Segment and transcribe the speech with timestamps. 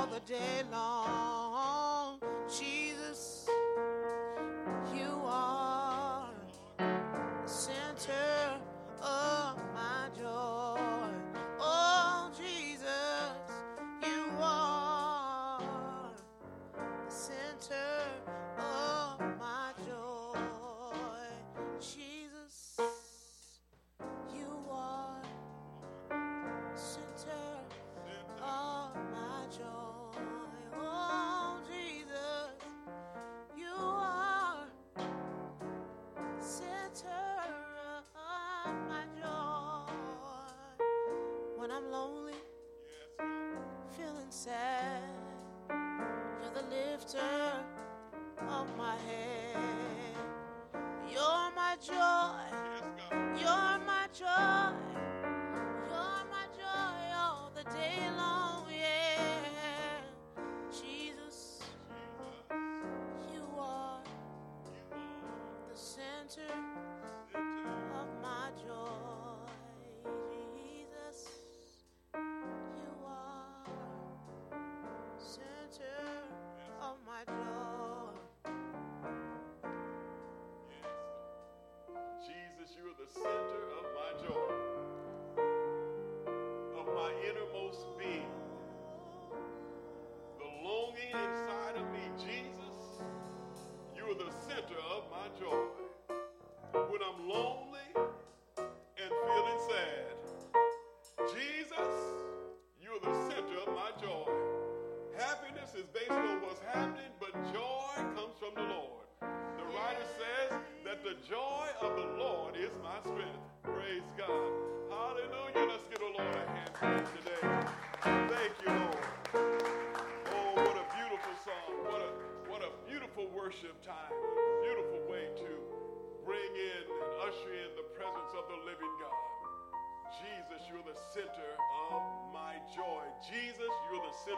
[0.00, 0.89] all the day long.
[41.90, 42.19] When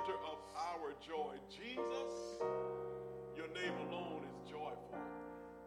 [0.02, 1.38] center of our joy.
[1.46, 2.42] Jesus,
[3.38, 4.98] your name alone is joyful.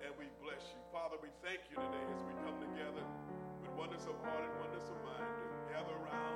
[0.04, 0.80] And we bless you.
[0.92, 3.00] Father, we thank you today as we come together
[3.64, 6.36] with oneness of heart and oneness of mind to gather around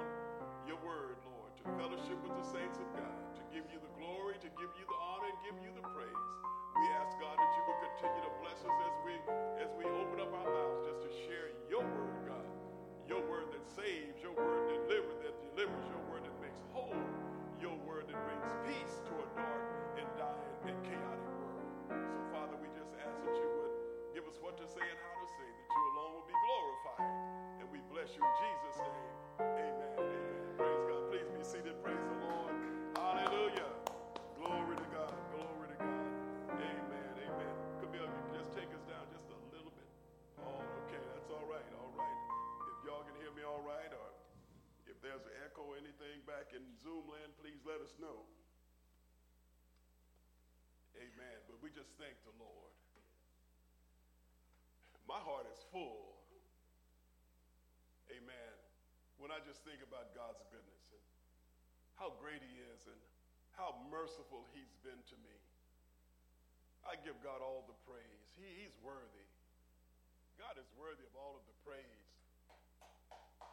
[0.63, 4.39] your word, Lord, to fellowship with the saints of God, to give you the glory,
[4.47, 5.83] to give you the honor, and give you the
[51.59, 52.73] We just thank the Lord.
[55.09, 56.15] My heart is full.
[58.13, 58.53] Amen.
[59.17, 61.03] When I just think about God's goodness and
[61.99, 62.99] how great He is and
[63.57, 65.35] how merciful He's been to me,
[66.87, 68.27] I give God all the praise.
[68.39, 69.27] He, he's worthy.
[70.39, 72.07] God is worthy of all of the praise.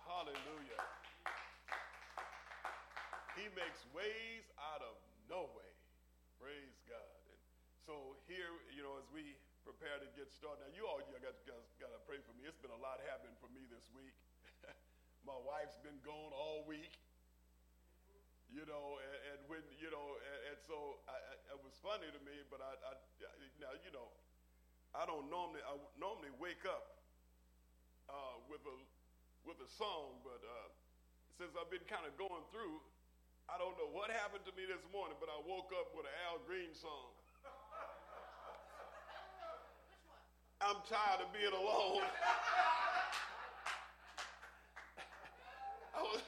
[0.06, 0.82] Hallelujah.
[3.34, 4.94] He makes ways out of
[5.26, 5.65] no way.
[7.86, 11.38] So here, you know, as we prepare to get started, now you all you got,
[11.46, 12.42] got, got to pray for me.
[12.42, 14.10] It's been a lot happening for me this week.
[15.30, 16.98] My wife's been gone all week.
[18.50, 22.10] You know, and, and when you know, and, and so I, I, it was funny
[22.10, 22.34] to me.
[22.50, 22.92] But I, I,
[23.62, 24.10] now you know,
[24.90, 26.98] I don't normally I normally wake up
[28.10, 28.76] uh, with a
[29.46, 30.74] with a song, but uh,
[31.38, 32.82] since I've been kind of going through,
[33.46, 36.16] I don't know what happened to me this morning, but I woke up with an
[36.26, 37.14] Al Green song.
[40.64, 42.00] I'm tired of being alone.
[45.93, 46.25] I was,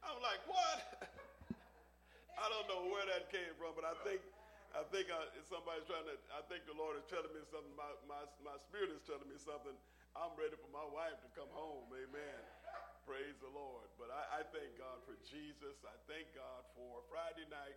[0.00, 0.78] I'm like, what?
[2.40, 4.24] I don't know where that came from, but I think,
[4.72, 6.16] I think I, somebody's trying to.
[6.32, 7.72] I think the Lord is telling me something.
[7.76, 9.76] My, my, my spirit is telling me something.
[10.16, 11.84] I'm ready for my wife to come home.
[11.92, 12.40] Amen.
[13.04, 13.84] Praise the Lord.
[14.00, 15.76] But I, I thank God for Jesus.
[15.84, 17.76] I thank God for Friday night.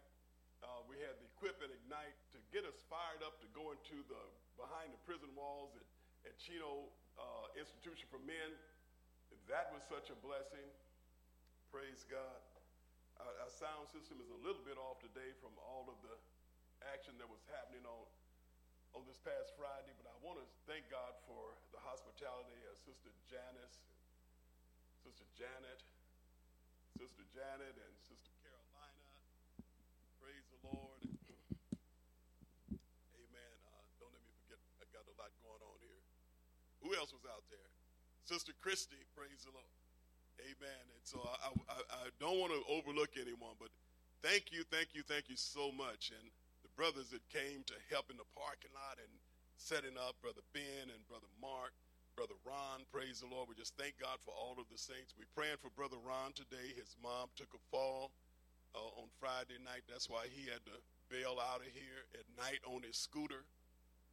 [0.60, 4.04] Uh, we had the Equip and Ignite to get us fired up to go into
[4.12, 4.22] the
[4.60, 5.88] behind the prison walls at,
[6.28, 8.52] at Chino uh, Institution for Men
[9.50, 10.66] that was such a blessing.
[11.74, 12.38] Praise God.
[13.18, 16.16] Our, our sound system is a little bit off today from all of the
[16.94, 18.06] action that was happening on
[18.98, 23.14] on this past Friday, but I want to thank God for the hospitality of Sister
[23.30, 23.86] Janice,
[25.06, 25.86] Sister Janet,
[26.98, 28.34] Sister Janet, and Sister
[30.64, 31.02] Lord.
[32.70, 33.56] Amen.
[33.66, 36.02] Uh, don't let me forget, I got a lot going on here.
[36.84, 37.70] Who else was out there?
[38.26, 39.74] Sister Christy, praise the Lord.
[40.40, 40.84] Amen.
[40.96, 43.74] And so I, I, I don't want to overlook anyone, but
[44.24, 46.16] thank you, thank you, thank you so much.
[46.16, 46.32] And
[46.64, 49.12] the brothers that came to help in the parking lot and
[49.60, 51.76] setting up, Brother Ben and Brother Mark,
[52.16, 53.48] Brother Ron, praise the Lord.
[53.48, 55.16] We just thank God for all of the saints.
[55.16, 56.76] We're praying for Brother Ron today.
[56.76, 58.12] His mom took a fall
[58.76, 59.84] uh, on Friday night.
[59.90, 60.78] That's why he had to
[61.10, 63.46] bail out of here at night on his scooter.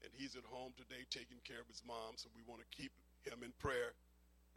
[0.04, 2.16] And he's at home today taking care of his mom.
[2.16, 2.92] So we want to keep
[3.24, 3.96] him in prayer.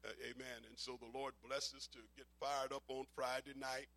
[0.04, 0.64] Uh, amen.
[0.68, 3.88] And so the Lord blessed us to get fired up on Friday night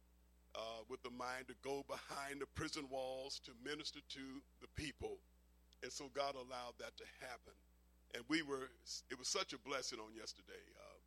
[0.54, 4.24] uh, with the mind to go behind the prison walls to minister to
[4.60, 5.18] the people.
[5.82, 7.54] And so God allowed that to happen.
[8.14, 8.70] And we were,
[9.10, 10.62] it was such a blessing on yesterday.
[10.78, 10.98] Uh,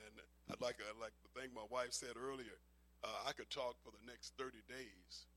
[0.00, 0.14] and
[0.52, 2.56] I'd like, I'd like the thing my wife said earlier,
[3.04, 5.28] uh, I could talk for the next 30 days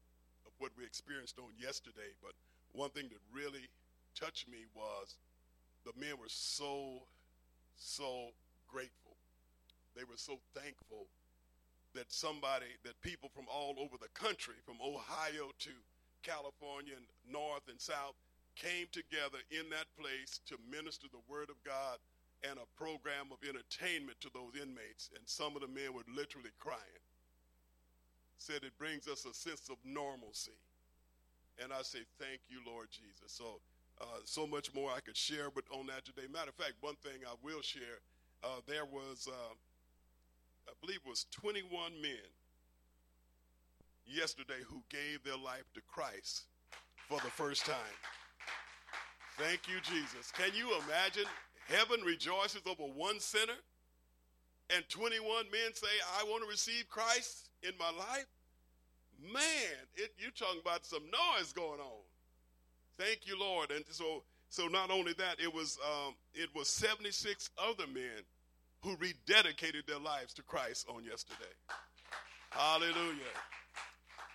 [0.47, 2.15] of what we experienced on yesterday.
[2.23, 2.31] But
[2.71, 3.67] one thing that really
[4.15, 5.19] touched me was
[5.83, 7.03] the men were so,
[7.75, 8.31] so
[8.71, 9.19] grateful.
[9.95, 11.07] They were so thankful
[11.93, 15.73] that somebody, that people from all over the country, from Ohio to
[16.23, 18.15] California and north and south,
[18.55, 21.99] came together in that place to minister the word of God
[22.45, 25.09] and a program of entertainment to those inmates.
[25.17, 27.01] And some of the men were literally crying.
[28.37, 30.57] Said it brings us a sense of normalcy.
[31.61, 33.33] And I say, thank you, Lord Jesus.
[33.33, 33.59] So,
[33.99, 36.27] uh, so much more I could share but on that today.
[36.31, 37.99] Matter of fact, one thing I will share,
[38.43, 39.53] uh, there was uh,
[40.67, 42.27] I believe it was 21 men
[44.05, 46.43] yesterday who gave their life to Christ
[47.07, 47.97] for the first time.
[49.37, 50.31] Thank you, Jesus.
[50.31, 51.25] Can you imagine?
[51.67, 53.59] Heaven rejoices over one sinner,
[54.75, 55.87] and 21 men say,
[56.19, 58.27] I want to receive Christ in my life.
[59.19, 62.03] Man, it, you're talking about some noise going on.
[62.97, 63.71] Thank you, Lord.
[63.71, 68.25] And so, so not only that, it was um, it was 76 other men
[68.83, 71.51] who rededicated their lives to Christ on yesterday.
[72.51, 73.33] Hallelujah.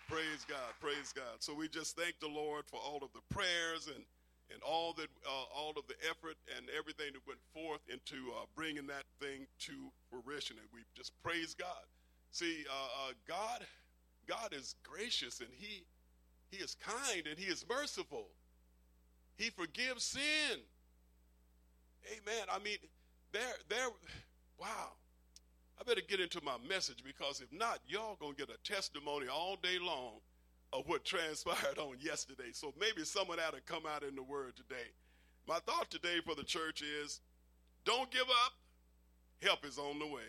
[0.09, 0.73] Praise God.
[0.81, 1.41] Praise God.
[1.41, 4.05] So we just thank the Lord for all of the prayers and
[4.53, 8.45] and all that uh, all of the effort and everything that went forth into uh,
[8.55, 9.73] bringing that thing to
[10.11, 11.85] fruition and we just praise God.
[12.33, 13.61] See, uh, uh God
[14.27, 15.85] God is gracious and he
[16.51, 18.29] he is kind and he is merciful.
[19.37, 20.59] He forgives sin.
[22.07, 22.47] Amen.
[22.51, 22.79] I mean,
[23.33, 23.89] there there
[24.59, 24.93] Wow.
[25.81, 29.57] I better get into my message because if not, y'all gonna get a testimony all
[29.63, 30.21] day long
[30.73, 32.53] of what transpired on yesterday.
[32.53, 34.89] So maybe some of that'll come out in the word today.
[35.47, 37.21] My thought today for the church is
[37.85, 38.53] don't give up.
[39.43, 40.23] Help is on the way.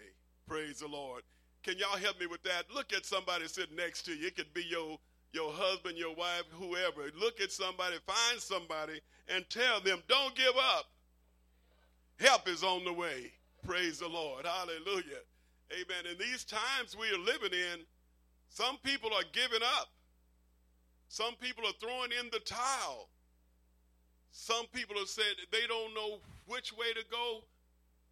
[0.47, 1.21] Praise the Lord.
[1.63, 2.65] Can y'all help me with that?
[2.73, 4.27] Look at somebody sitting next to you.
[4.27, 4.99] It could be your
[5.31, 7.09] your husband, your wife, whoever.
[7.19, 10.85] Look at somebody, find somebody, and tell them, don't give up.
[12.19, 13.31] Help is on the way.
[13.65, 14.45] Praise the Lord.
[14.45, 15.23] Hallelujah.
[15.71, 16.11] Amen.
[16.11, 17.79] In these times we are living in,
[18.49, 19.87] some people are giving up.
[21.07, 23.09] Some people are throwing in the towel.
[24.31, 27.43] Some people have said they don't know which way to go,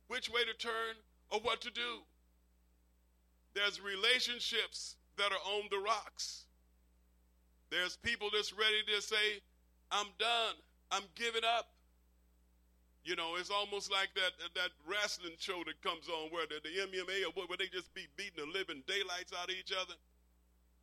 [0.08, 0.96] which way to turn,
[1.29, 2.01] or what to do.
[3.53, 6.46] There's relationships that are on the rocks.
[7.70, 9.41] There's people that's ready to say,
[9.91, 10.55] I'm done.
[10.91, 11.70] I'm giving up.
[13.03, 16.70] You know, it's almost like that that wrestling show that comes on where the, the
[16.86, 19.96] MMA or where they just be beating the living daylights out of each other,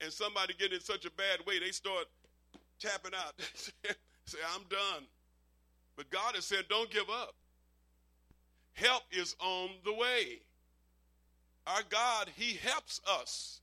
[0.00, 2.06] and somebody get in such a bad way they start
[2.80, 3.34] tapping out,
[4.24, 5.06] say, "I'm done."
[5.96, 7.34] But God has said, "Don't give up.
[8.72, 10.40] Help is on the way."
[11.68, 13.60] Our God, He helps us.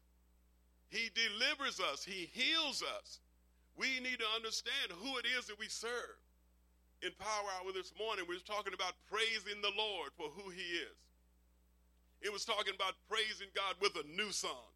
[0.89, 2.03] He delivers us.
[2.03, 3.19] He heals us.
[3.77, 6.15] We need to understand who it is that we serve
[7.05, 10.81] in Power Hour this morning, we was talking about praising the Lord for who he
[10.81, 10.97] is.
[12.21, 14.73] It was talking about praising God with a new song.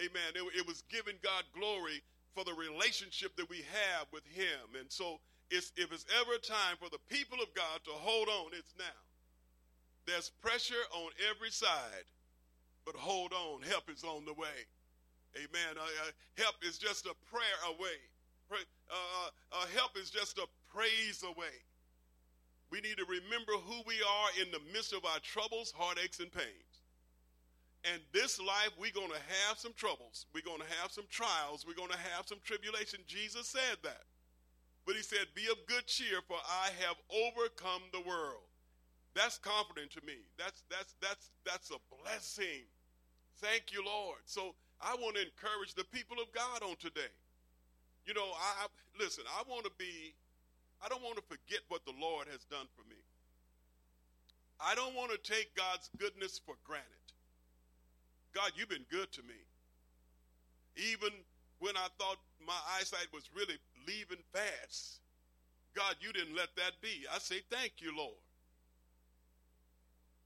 [0.00, 0.34] Amen.
[0.34, 2.02] It, it was giving God glory
[2.34, 4.74] for the relationship that we have with him.
[4.78, 8.28] And so it's, if it's ever a time for the people of God to hold
[8.28, 8.98] on, it's now.
[10.06, 12.06] There's pressure on every side,
[12.88, 13.60] but hold on.
[13.68, 14.64] Help is on the way.
[15.36, 15.76] Amen.
[15.76, 18.00] Uh, uh, help is just a prayer away.
[18.50, 21.52] Uh, uh, uh, help is just a praise away.
[22.70, 26.32] We need to remember who we are in the midst of our troubles, heartaches, and
[26.32, 26.80] pains.
[27.84, 30.24] And this life, we're going to have some troubles.
[30.32, 31.66] We're going to have some trials.
[31.68, 33.00] We're going to have some tribulation.
[33.06, 34.08] Jesus said that.
[34.86, 38.48] But he said, Be of good cheer, for I have overcome the world.
[39.14, 40.14] That's comforting to me.
[40.38, 42.70] That's that's that's that's a blessing.
[43.40, 44.18] Thank you, Lord.
[44.24, 47.12] So I want to encourage the people of God on today.
[48.06, 48.66] You know, I, I
[48.98, 50.14] listen, I want to be
[50.84, 52.98] I don't want to forget what the Lord has done for me.
[54.60, 56.86] I don't want to take God's goodness for granted.
[58.34, 59.38] God, you've been good to me.
[60.76, 61.10] Even
[61.58, 65.00] when I thought my eyesight was really leaving fast,
[65.74, 67.06] God, you didn't let that be.
[67.12, 68.18] I say, thank you, Lord.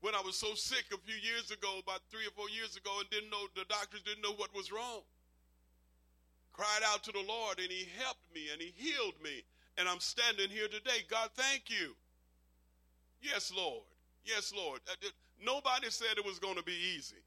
[0.03, 2.91] When I was so sick a few years ago, about three or four years ago,
[2.99, 5.03] and didn't know, the doctors didn't know what was wrong,
[6.53, 9.45] cried out to the Lord, and He helped me and He healed me.
[9.79, 11.07] And I'm standing here today.
[11.09, 11.95] God, thank you.
[13.23, 13.85] Yes, Lord.
[14.25, 14.81] Yes, Lord.
[14.91, 15.09] Uh,
[15.41, 17.23] nobody said it was going to be easy.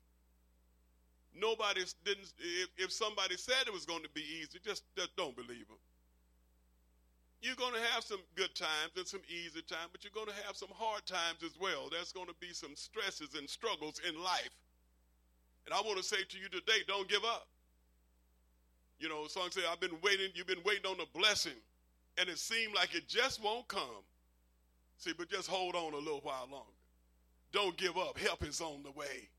[1.34, 2.28] Nobody didn't.
[2.38, 5.80] If, if somebody said it was going to be easy, just, just don't believe them.
[7.46, 10.46] You're going to have some good times and some easy times, but you're going to
[10.48, 11.90] have some hard times as well.
[11.92, 14.50] There's going to be some stresses and struggles in life.
[15.68, 17.48] And I want to say to you today, don't give up.
[18.98, 21.60] You know, song say, I've been waiting, you've been waiting on a blessing,
[22.18, 24.04] and it seemed like it just won't come.
[24.98, 26.66] See, but just hold on a little while longer.
[27.52, 28.18] Don't give up.
[28.18, 29.30] Help is on the way.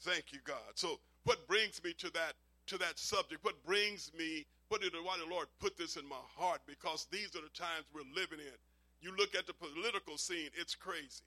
[0.00, 0.74] Thank you, God.
[0.74, 2.32] So what brings me to that
[2.66, 3.44] to that subject?
[3.44, 4.46] What brings me?
[4.68, 6.60] What did why the Lord put this in my heart?
[6.66, 8.58] Because these are the times we're living in.
[9.00, 11.22] You look at the political scene, it's crazy.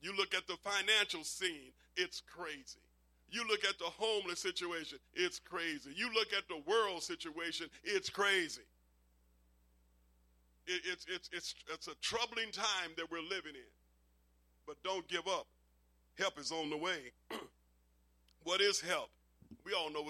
[0.00, 2.78] You look at the financial scene, it's crazy.
[3.28, 5.90] You look at the homeless situation, it's crazy.
[5.96, 8.62] You look at the world situation, it's crazy.
[10.68, 13.72] It, it's, it's, it's, it's a troubling time that we're living in.
[14.66, 15.46] But don't give up.
[16.18, 17.12] Help is on the way.
[18.44, 19.10] What is help?
[19.64, 20.04] We all know.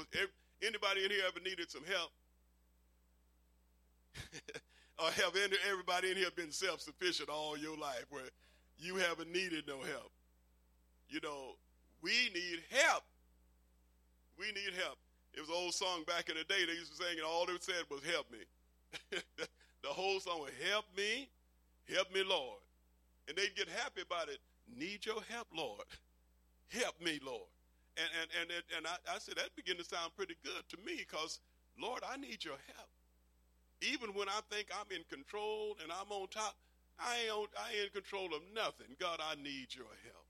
[0.62, 2.10] Anybody in here ever needed some help?
[4.98, 5.34] or have
[5.68, 8.28] everybody in here been self-sufficient all your life where
[8.78, 10.10] you haven't needed no help?
[11.08, 11.56] You know,
[12.02, 13.04] we need help.
[14.38, 14.98] We need help.
[15.34, 16.64] It was an old song back in the day.
[16.66, 18.38] They used to sing, and all they said was, "Help me."
[19.82, 21.28] the whole song was, "Help me,
[21.92, 22.60] help me, Lord,"
[23.28, 24.38] and they'd get happy about it.
[24.74, 25.84] Need your help, Lord.
[26.68, 27.48] Help me, Lord.
[27.96, 30.96] And, and, and, and I, I said, that began to sound pretty good to me
[30.98, 31.40] because,
[31.80, 32.90] Lord, I need your help.
[33.82, 36.56] Even when I think I'm in control and I'm on top,
[36.98, 38.96] I ain't, I ain't in control of nothing.
[38.98, 40.28] God, I need your help.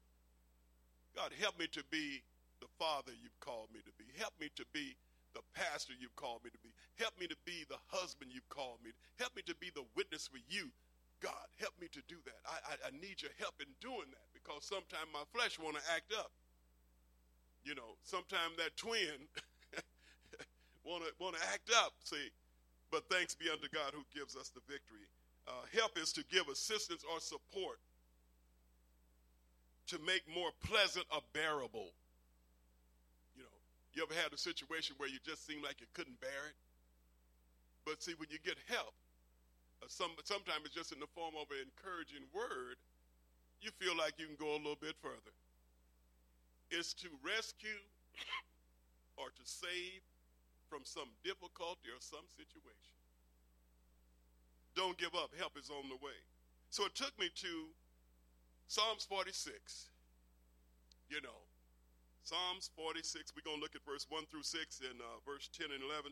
[1.14, 2.22] God, help me to be
[2.60, 4.04] the father you've called me to be.
[4.18, 4.96] Help me to be
[5.34, 6.74] the pastor you've called me to be.
[6.98, 8.90] Help me to be the husband you've called me.
[8.90, 8.98] To.
[9.22, 10.68] Help me to be the witness for you.
[11.22, 12.40] God, help me to do that.
[12.44, 15.84] I, I, I need your help in doing that because sometimes my flesh want to
[15.94, 16.34] act up
[17.66, 19.26] you know, sometimes that twin
[20.86, 21.92] want to want to act up.
[22.04, 22.30] See,
[22.90, 25.06] but thanks be unto God who gives us the victory.
[25.46, 27.78] Uh, help is to give assistance or support
[29.86, 31.94] to make more pleasant or bearable.
[33.36, 33.58] You know,
[33.94, 36.58] you ever had a situation where you just seemed like you couldn't bear it?
[37.84, 38.94] But see, when you get help,
[39.82, 42.78] uh, some sometimes it's just in the form of an encouraging word.
[43.62, 45.34] You feel like you can go a little bit further
[46.70, 47.82] is to rescue
[49.16, 50.02] or to save
[50.68, 52.96] from some difficulty or some situation.
[54.74, 55.32] Don't give up.
[55.38, 56.18] Help is on the way.
[56.68, 57.72] So it took me to
[58.68, 59.88] Psalms 46.
[61.08, 61.46] You know,
[62.26, 65.70] Psalms 46, we're going to look at verse 1 through 6 and uh, verse 10
[65.70, 66.10] and 11.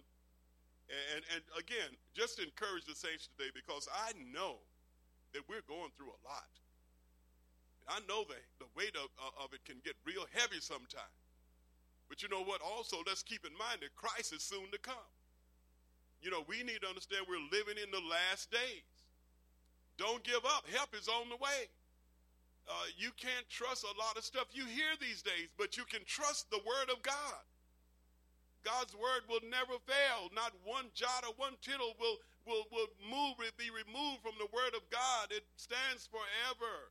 [1.18, 4.62] And, and again, just encourage the saints today because I know
[5.34, 6.46] that we're going through a lot.
[7.90, 11.23] I know the, the weight of, uh, of it can get real heavy sometimes.
[12.08, 12.60] But you know what?
[12.60, 15.10] Also, let's keep in mind that Christ is soon to come.
[16.22, 18.88] You know, we need to understand we're living in the last days.
[19.96, 20.64] Don't give up.
[20.72, 21.68] Help is on the way.
[22.64, 26.00] Uh, you can't trust a lot of stuff you hear these days, but you can
[26.06, 27.44] trust the Word of God.
[28.64, 30.32] God's Word will never fail.
[30.32, 32.16] Not one jot or one tittle will,
[32.48, 35.28] will, will move, be removed from the Word of God.
[35.30, 36.88] It stands forever.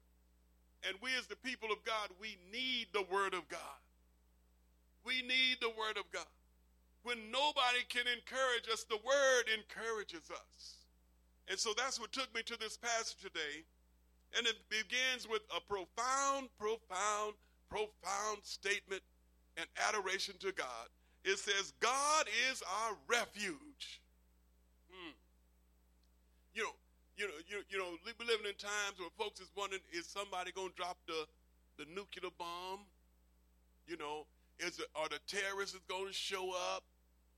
[0.87, 3.82] And we, as the people of God, we need the Word of God.
[5.05, 6.29] We need the Word of God.
[7.03, 10.87] When nobody can encourage us, the Word encourages us.
[11.49, 13.67] And so that's what took me to this passage today.
[14.37, 17.33] And it begins with a profound, profound,
[17.69, 19.01] profound statement
[19.57, 20.87] and adoration to God.
[21.23, 24.01] It says, God is our refuge.
[24.91, 25.11] Hmm.
[26.53, 26.75] You know,
[27.17, 30.51] you know, you, you know, we're living in times where folks is wondering, is somebody
[30.51, 31.27] to drop the,
[31.77, 32.79] the nuclear bomb?
[33.87, 34.25] You know,
[34.65, 36.83] is it, are the terrorists going to show up?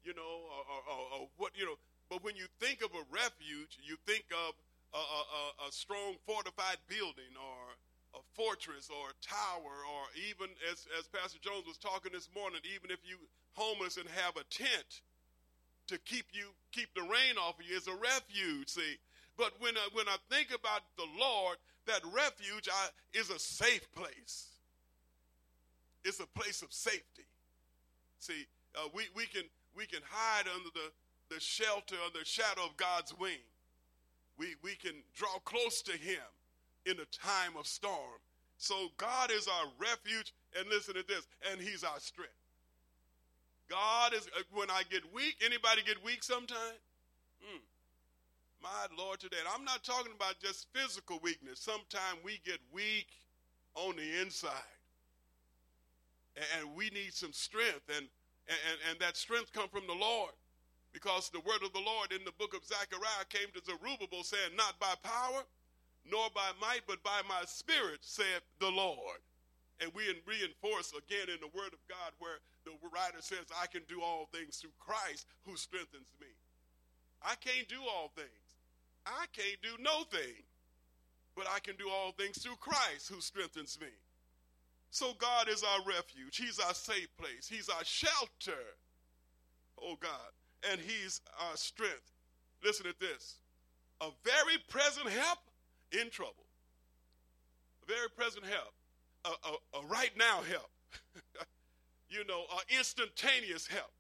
[0.04, 1.78] You know, or, or, or, what, you know.
[2.10, 4.54] But when you think of a refuge, you think of
[4.94, 7.74] a, a, a strong fortified building or
[8.14, 12.62] a fortress or a tower or even, as, as Pastor Jones was talking this morning,
[12.70, 13.18] even if you
[13.54, 15.02] homeless and have a tent
[15.88, 18.96] to keep you, keep the rain off of you, is a refuge, see.
[19.38, 23.88] But when I, when I think about the Lord, that refuge I, is a safe
[23.94, 24.55] place.
[26.06, 27.26] It's a place of safety.
[28.20, 28.46] See,
[28.76, 29.44] uh, we, we, can,
[29.76, 33.42] we can hide under the, the shelter or the shadow of God's wing.
[34.38, 36.22] We, we can draw close to Him
[36.86, 38.22] in a time of storm.
[38.58, 42.32] So God is our refuge, and listen to this, and He's our strength.
[43.68, 46.78] God is, uh, when I get weak, anybody get weak sometime?
[47.44, 47.62] Mm.
[48.62, 49.38] My Lord, today.
[49.40, 51.60] And I'm not talking about just physical weakness.
[51.60, 53.08] Sometimes we get weak
[53.74, 54.75] on the inside.
[56.36, 57.88] And we need some strength.
[57.90, 58.08] And,
[58.48, 60.32] and, and that strength come from the Lord.
[60.92, 64.56] Because the word of the Lord in the book of Zechariah came to Zerubbabel saying,
[64.56, 65.44] Not by power,
[66.10, 69.20] nor by might, but by my spirit, said the Lord.
[69.82, 73.82] And we reinforce again in the word of God where the writer says, I can
[73.90, 76.32] do all things through Christ who strengthens me.
[77.22, 78.46] I can't do all things.
[79.06, 80.48] I can't do no thing,
[81.36, 83.92] but I can do all things through Christ who strengthens me.
[84.96, 86.38] So God is our refuge.
[86.38, 87.50] He's our safe place.
[87.50, 88.64] He's our shelter.
[89.78, 90.32] Oh God.
[90.72, 92.14] And He's our strength.
[92.64, 93.40] Listen to this
[94.00, 95.40] a very present help
[95.92, 96.46] in trouble.
[97.84, 98.74] A very present help.
[99.26, 100.72] A, a, a right now help.
[102.10, 103.92] you know, a instantaneous help.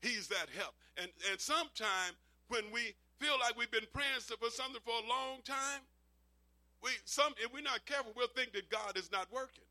[0.00, 0.72] He's that help.
[0.96, 2.16] And and sometime
[2.48, 5.82] when we feel like we've been praying for something for a long time,
[6.82, 9.64] we some if we're not careful, we'll think that God is not working.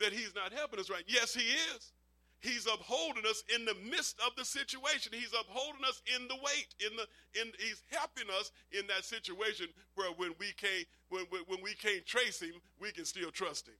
[0.00, 1.04] That He's not helping us right.
[1.06, 1.92] Yes, He is.
[2.40, 5.12] He's upholding us in the midst of the situation.
[5.12, 6.74] He's upholding us in the weight.
[6.80, 7.06] In the
[7.40, 12.04] in He's helping us in that situation where when we can't when when we can't
[12.06, 13.74] trace Him, we can still trust Him.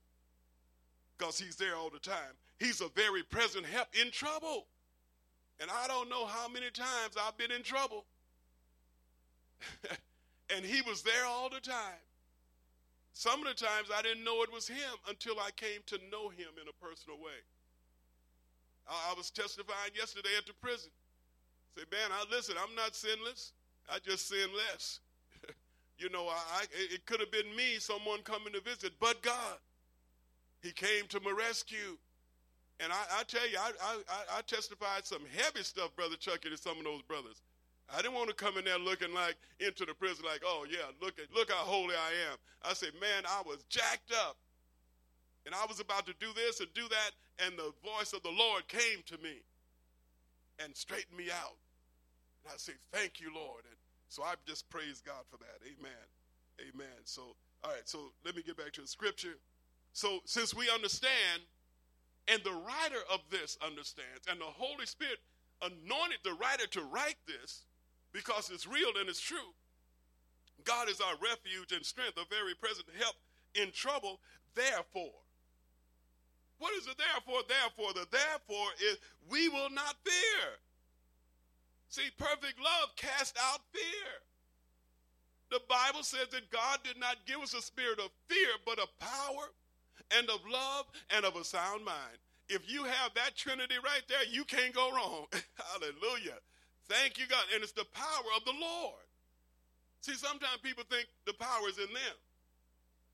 [1.16, 2.36] Because He's there all the time.
[2.58, 4.66] He's a very present help in trouble.
[5.60, 8.04] And I don't know how many times I've been in trouble.
[10.54, 12.00] and he was there all the time.
[13.12, 16.28] Some of the times I didn't know it was him until I came to know
[16.28, 17.38] him in a personal way.
[18.88, 20.90] I, I was testifying yesterday at the prison.
[21.76, 23.52] Say, man, I listen, I'm not sinless.
[23.90, 25.00] I just sin less.
[25.98, 29.58] you know, I, I, it could have been me, someone coming to visit, but God.
[30.62, 31.96] He came to my rescue.
[32.80, 36.56] And I, I tell you, I, I, I testified some heavy stuff, Brother Chucky, to
[36.56, 37.42] some of those brothers.
[37.92, 40.86] I didn't want to come in there looking like into the prison like, oh yeah,
[41.02, 42.38] look at look how holy I am.
[42.62, 44.36] I said, man, I was jacked up.
[45.46, 47.10] And I was about to do this and do that,
[47.44, 49.40] and the voice of the Lord came to me
[50.62, 51.56] and straightened me out.
[52.44, 53.64] And I say, Thank you, Lord.
[53.64, 53.76] And
[54.08, 55.58] so I just praise God for that.
[55.64, 56.04] Amen.
[56.60, 56.98] Amen.
[57.04, 59.36] So, all right, so let me get back to the scripture.
[59.92, 61.42] So, since we understand,
[62.28, 65.18] and the writer of this understands, and the Holy Spirit
[65.62, 67.64] anointed the writer to write this,
[68.12, 69.54] because it's real and it's true.
[70.64, 73.14] God is our refuge and strength, a very present help
[73.54, 74.20] in trouble.
[74.54, 75.14] Therefore,
[76.58, 77.40] what is it therefore?
[77.48, 78.98] Therefore, the therefore is
[79.30, 80.48] we will not fear.
[81.88, 84.12] See, perfect love cast out fear.
[85.50, 88.96] The Bible says that God did not give us a spirit of fear, but of
[89.00, 89.50] power
[90.16, 92.18] and of love and of a sound mind.
[92.48, 95.26] If you have that trinity right there, you can't go wrong.
[95.72, 96.38] Hallelujah.
[96.90, 97.46] Thank you, God.
[97.54, 99.06] And it's the power of the Lord.
[100.02, 102.16] See, sometimes people think the power is in them.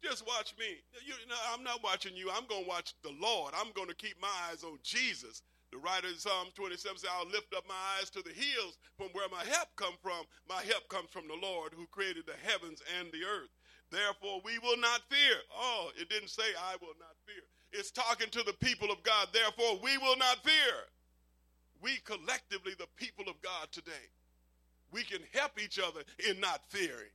[0.01, 0.81] Just watch me.
[1.05, 2.31] You know, I'm not watching you.
[2.33, 3.53] I'm going to watch the Lord.
[3.53, 5.43] I'm going to keep my eyes on Jesus.
[5.73, 9.09] The writer in Psalm 27 says, I'll lift up my eyes to the hills from
[9.13, 10.25] where my help come from.
[10.49, 13.53] My help comes from the Lord who created the heavens and the earth.
[13.91, 15.37] Therefore, we will not fear.
[15.53, 17.45] Oh, it didn't say, I will not fear.
[17.73, 19.29] It's talking to the people of God.
[19.33, 20.87] Therefore, we will not fear
[21.83, 23.93] we collectively, the people of God today,
[24.93, 27.11] we can help each other in not fearing.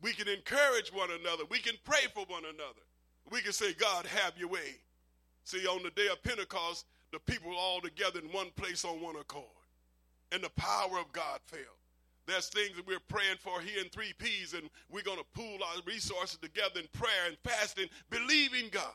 [0.00, 1.44] We can encourage one another.
[1.48, 2.82] We can pray for one another.
[3.30, 4.80] We can say, God, have your way.
[5.44, 9.00] See, on the day of Pentecost, the people were all together in one place on
[9.00, 9.44] one accord.
[10.32, 11.60] And the power of God fell.
[12.26, 15.82] There's things that we're praying for here in 3Ps, and we're going to pool our
[15.86, 18.94] resources together in prayer and fasting, believing God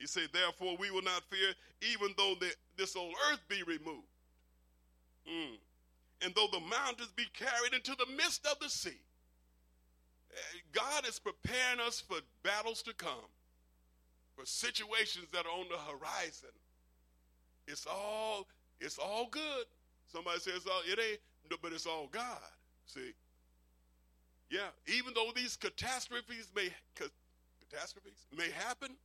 [0.00, 1.52] he said, Therefore, we will not fear,
[1.92, 4.08] even though the, this old earth be removed.
[5.28, 5.58] Mm.
[6.22, 8.98] and though the mountains be carried into the midst of the sea.
[10.32, 13.28] Eh, God is preparing us for battles to come,
[14.34, 16.50] for situations that are on the horizon.
[17.68, 18.48] It's all
[18.80, 19.66] it's all good.
[20.08, 22.40] Somebody says, "Oh, it ain't," but it's all God.
[22.86, 23.12] See,
[24.50, 24.68] yeah.
[24.86, 26.70] Even though these catastrophes may
[27.68, 28.96] catastrophes may happen,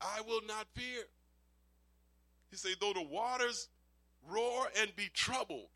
[0.00, 1.04] I will not fear.
[2.50, 3.68] He say, though the waters
[4.28, 5.70] roar and be troubled,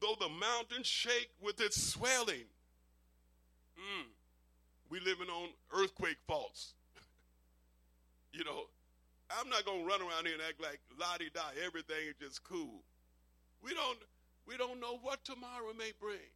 [0.00, 2.44] though the mountains shake with its swelling.
[3.76, 4.06] Mm,
[4.88, 6.74] we living on earthquake faults.
[8.32, 8.64] you know,
[9.30, 12.44] I'm not gonna run around here and act like la di da, everything is just
[12.44, 12.82] cool.
[13.62, 13.98] We don't
[14.46, 16.30] we don't know what tomorrow may bring.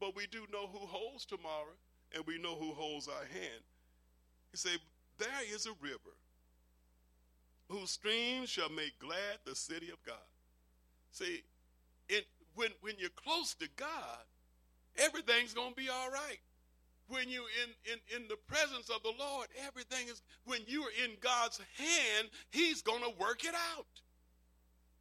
[0.00, 1.76] But we do know who holds tomorrow,
[2.14, 3.62] and we know who holds our hand.
[4.50, 4.78] He said,
[5.20, 6.16] There is a river
[7.68, 10.16] whose streams shall make glad the city of God.
[11.12, 11.42] See,
[12.54, 14.24] when, when you're close to God,
[14.96, 16.40] everything's going to be all right.
[17.08, 21.10] When you're in, in, in the presence of the Lord, everything is, when you're in
[21.20, 23.86] God's hand, He's going to work it out.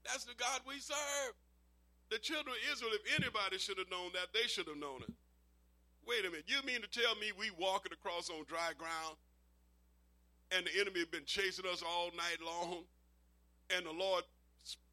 [0.03, 1.33] That's the God we serve.
[2.11, 5.13] The children of Israel, if anybody should have known that, they should have known it.
[6.05, 9.15] Wait a minute, you mean to tell me we walking across on dry ground
[10.51, 12.83] and the enemy had been chasing us all night long
[13.75, 14.23] and the Lord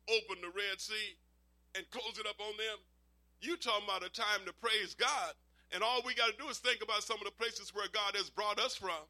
[0.09, 1.17] opened the Red Sea
[1.77, 2.79] and closed it up on them?
[3.41, 5.33] You talking about a time to praise God,
[5.73, 8.17] and all we got to do is think about some of the places where God
[8.17, 9.05] has brought us from.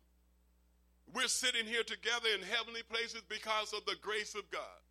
[1.15, 4.83] We're sitting here together in heavenly places because of the grace of God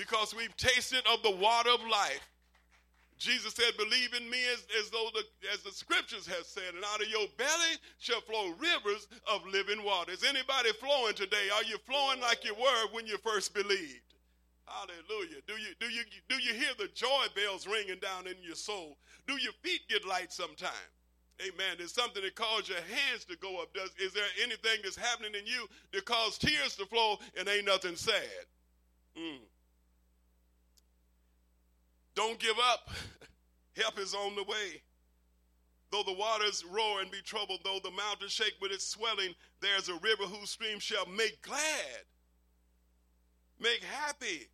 [0.00, 2.26] because we've tasted of the water of life.
[3.20, 6.82] Jesus said, Believe in me as, as though the as the scriptures have said, and
[6.82, 10.12] out of your belly shall flow rivers of living water.
[10.12, 11.52] Is anybody flowing today?
[11.54, 14.16] Are you flowing like you were when you first believed?
[14.64, 15.44] Hallelujah.
[15.46, 18.96] Do you do you do you hear the joy bells ringing down in your soul?
[19.26, 20.88] Do your feet get light sometime?
[21.42, 21.76] Amen.
[21.76, 23.74] There's something that causes your hands to go up.
[23.74, 27.66] Does is there anything that's happening in you that causes tears to flow and ain't
[27.66, 28.48] nothing sad?
[29.18, 29.40] Mm.
[32.20, 32.90] Don't give up.
[33.78, 34.82] Help is on the way.
[35.90, 39.88] Though the waters roar and be troubled, though the mountains shake with its swelling, there's
[39.88, 42.04] a river whose stream shall make glad,
[43.58, 44.50] make happy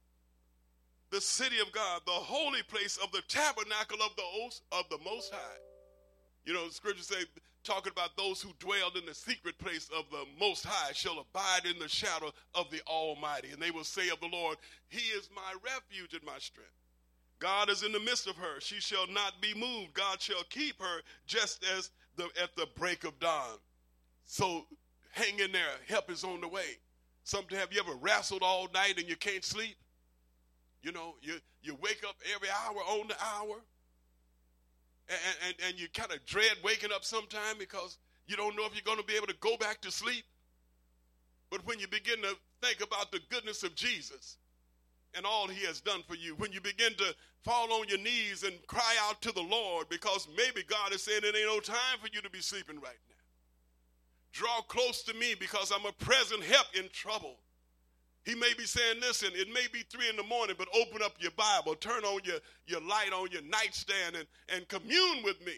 [1.10, 5.32] the city of God, the holy place of the tabernacle of the, of the Most
[5.32, 5.58] High.
[6.44, 7.24] You know, the scriptures say,
[7.64, 11.68] talking about those who dwell in the secret place of the Most High shall abide
[11.68, 13.50] in the shadow of the Almighty.
[13.50, 14.56] And they will say of the Lord,
[14.88, 16.70] He is my refuge and my strength.
[17.38, 18.60] God is in the midst of her.
[18.60, 19.94] She shall not be moved.
[19.94, 23.58] God shall keep her just as the, at the break of dawn.
[24.24, 24.66] So
[25.12, 25.62] hang in there.
[25.88, 26.78] Help is on the way.
[27.24, 29.76] Something have you ever wrestled all night and you can't sleep?
[30.82, 33.56] You know, you, you wake up every hour on the hour.
[35.08, 38.74] And, and, and you kind of dread waking up sometime because you don't know if
[38.74, 40.24] you're going to be able to go back to sleep.
[41.50, 44.36] But when you begin to think about the goodness of Jesus,
[45.16, 46.34] and all he has done for you.
[46.36, 50.28] When you begin to fall on your knees and cry out to the Lord because
[50.36, 53.14] maybe God is saying it ain't no time for you to be sleeping right now.
[54.32, 57.36] Draw close to me because I'm a present help in trouble.
[58.24, 61.12] He may be saying, listen, it may be three in the morning, but open up
[61.20, 65.54] your Bible, turn on your, your light on your nightstand, and, and commune with me.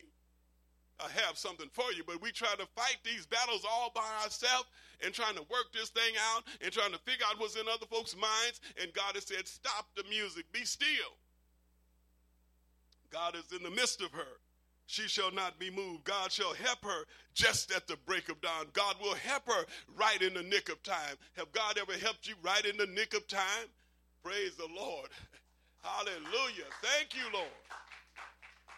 [1.00, 4.66] I have something for you, but we try to fight these battles all by ourselves
[5.04, 7.86] and trying to work this thing out and trying to figure out what's in other
[7.86, 8.60] folks' minds.
[8.82, 11.14] And God has said, Stop the music, be still.
[13.10, 14.40] God is in the midst of her.
[14.86, 16.04] She shall not be moved.
[16.04, 18.66] God shall help her just at the break of dawn.
[18.72, 21.16] God will help her right in the nick of time.
[21.36, 23.68] Have God ever helped you right in the nick of time?
[24.24, 25.08] Praise the Lord.
[25.82, 26.68] Hallelujah.
[26.82, 27.46] Thank you, Lord.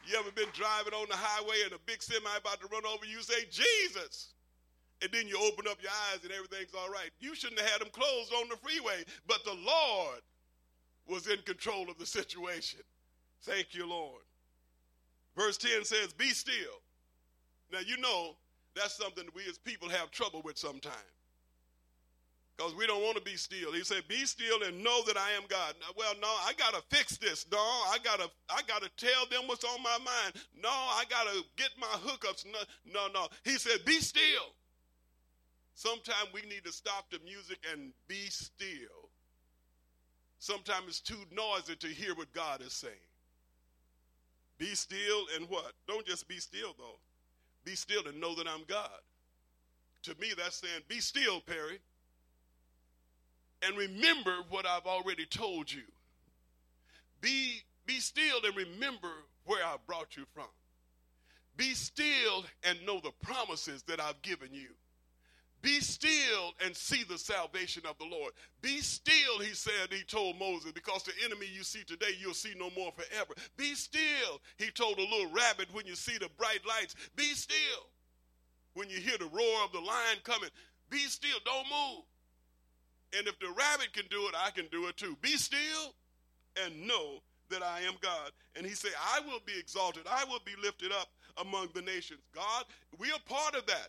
[0.07, 3.05] You ever been driving on the highway and a big semi about to run over
[3.05, 3.23] you?
[3.23, 4.35] Say, Jesus.
[5.03, 7.11] And then you open up your eyes and everything's all right.
[7.21, 10.21] You shouldn't have had them closed on the freeway, but the Lord
[11.09, 12.81] was in control of the situation.
[13.43, 14.23] Thank you, Lord.
[15.37, 16.83] Verse 10 says, Be still.
[17.73, 18.37] Now, you know
[18.75, 21.20] that's something that we as people have trouble with sometimes
[22.61, 23.73] because we don't want to be still.
[23.73, 27.17] He said, "Be still and know that I am God." Well, no, I gotta fix
[27.17, 27.47] this.
[27.51, 30.35] No, I gotta, I gotta tell them what's on my mind.
[30.55, 32.45] No, I gotta get my hookups.
[32.45, 33.29] No, no, no.
[33.45, 34.55] He said, "Be still."
[35.75, 39.09] Sometimes we need to stop the music and be still.
[40.39, 43.09] Sometimes it's too noisy to hear what God is saying.
[44.59, 45.73] Be still and what?
[45.89, 46.99] Don't just be still though.
[47.65, 49.01] Be still and know that I'm God.
[50.03, 51.81] To me, that's saying, "Be still, Perry."
[53.63, 55.83] And remember what I've already told you.
[57.21, 59.11] Be, be still and remember
[59.45, 60.47] where I brought you from.
[61.57, 64.69] Be still and know the promises that I've given you.
[65.63, 68.33] Be still and see the salvation of the Lord.
[68.63, 72.55] Be still, he said, he told Moses, because the enemy you see today, you'll see
[72.57, 73.35] no more forever.
[73.59, 76.95] Be still, he told a little rabbit when you see the bright lights.
[77.15, 77.91] Be still.
[78.73, 80.49] When you hear the roar of the lion coming,
[80.89, 82.05] be still, don't move.
[83.17, 85.17] And if the rabbit can do it, I can do it too.
[85.21, 85.95] Be still
[86.65, 88.31] and know that I am God.
[88.57, 92.21] And he said, I will be exalted, I will be lifted up among the nations.
[92.35, 92.65] God,
[92.99, 93.89] we are part of that.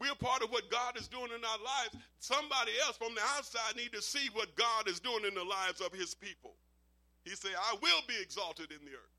[0.00, 1.96] We're part of what God is doing in our lives.
[2.18, 5.80] Somebody else from the outside need to see what God is doing in the lives
[5.80, 6.54] of his people.
[7.24, 9.13] He said, I will be exalted in the earth.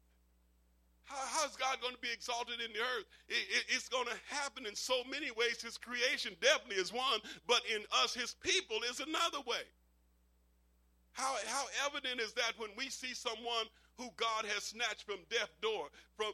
[1.06, 3.06] How, how's God going to be exalted in the earth?
[3.30, 5.62] It, it, it's going to happen in so many ways.
[5.62, 9.64] His creation definitely is one, but in us, his people, is another way.
[11.14, 15.50] How, how evident is that when we see someone who God has snatched from death
[15.62, 15.88] door,
[16.18, 16.34] from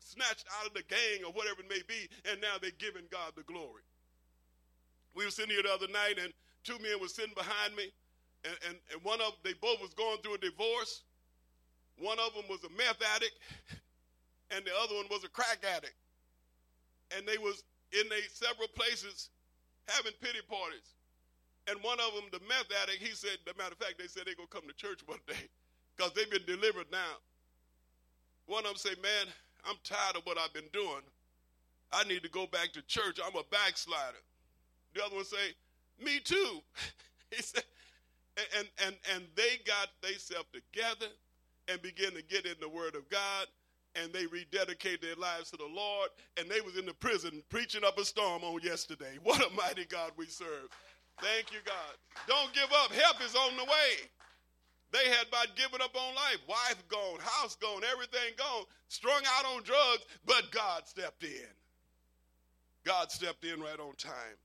[0.00, 3.32] snatched out of the gang or whatever it may be, and now they're giving God
[3.36, 3.82] the glory.
[5.14, 6.32] We were sitting here the other night, and
[6.64, 7.92] two men were sitting behind me,
[8.44, 11.02] and, and, and one of them, they both was going through a divorce.
[11.98, 13.38] One of them was a meth addict,
[14.50, 15.96] and the other one was a crack addict.
[17.16, 19.30] And they was in they several places
[19.88, 20.94] having pity parties.
[21.68, 24.22] And one of them, the meth addict, he said, a matter of fact, they said
[24.26, 25.50] they're going to come to church one day
[25.96, 27.18] because they've been delivered now.
[28.46, 29.26] One of them say, Man,
[29.64, 31.02] I'm tired of what I've been doing.
[31.92, 33.18] I need to go back to church.
[33.24, 34.22] I'm a backslider.
[34.94, 35.54] The other one say,
[36.02, 36.60] Me too.
[37.30, 37.64] he said,
[38.58, 41.10] and, and, and they got themselves together
[41.68, 43.46] and began to get in the Word of God
[44.02, 46.10] and they rededicate their lives to the Lord.
[46.36, 49.18] And they was in the prison preaching up a storm on yesterday.
[49.22, 50.68] What a mighty God we serve.
[51.20, 51.96] Thank you, God.
[52.28, 52.92] Don't give up.
[52.92, 54.08] Help is on the way.
[54.92, 56.38] They had about given up on life.
[56.48, 61.50] Wife gone, house gone, everything gone, strung out on drugs, but God stepped in.
[62.84, 64.38] God stepped in right on time.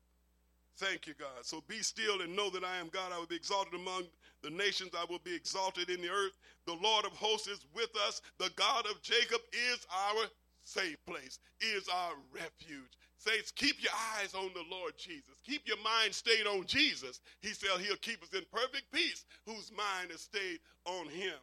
[0.78, 1.44] Thank you, God.
[1.44, 3.12] So be still and know that I am God.
[3.14, 4.06] I will be exalted among
[4.44, 4.92] the nations.
[4.98, 6.38] I will be exalted in the earth.
[6.66, 8.22] The Lord of hosts is with us.
[8.38, 10.26] The God of Jacob is our
[10.64, 12.98] safe place, is our refuge.
[13.18, 15.36] Saints, keep your eyes on the Lord Jesus.
[15.46, 17.20] Keep your mind stayed on Jesus.
[17.42, 21.38] He said he'll keep us in perfect peace whose mind is stayed on him.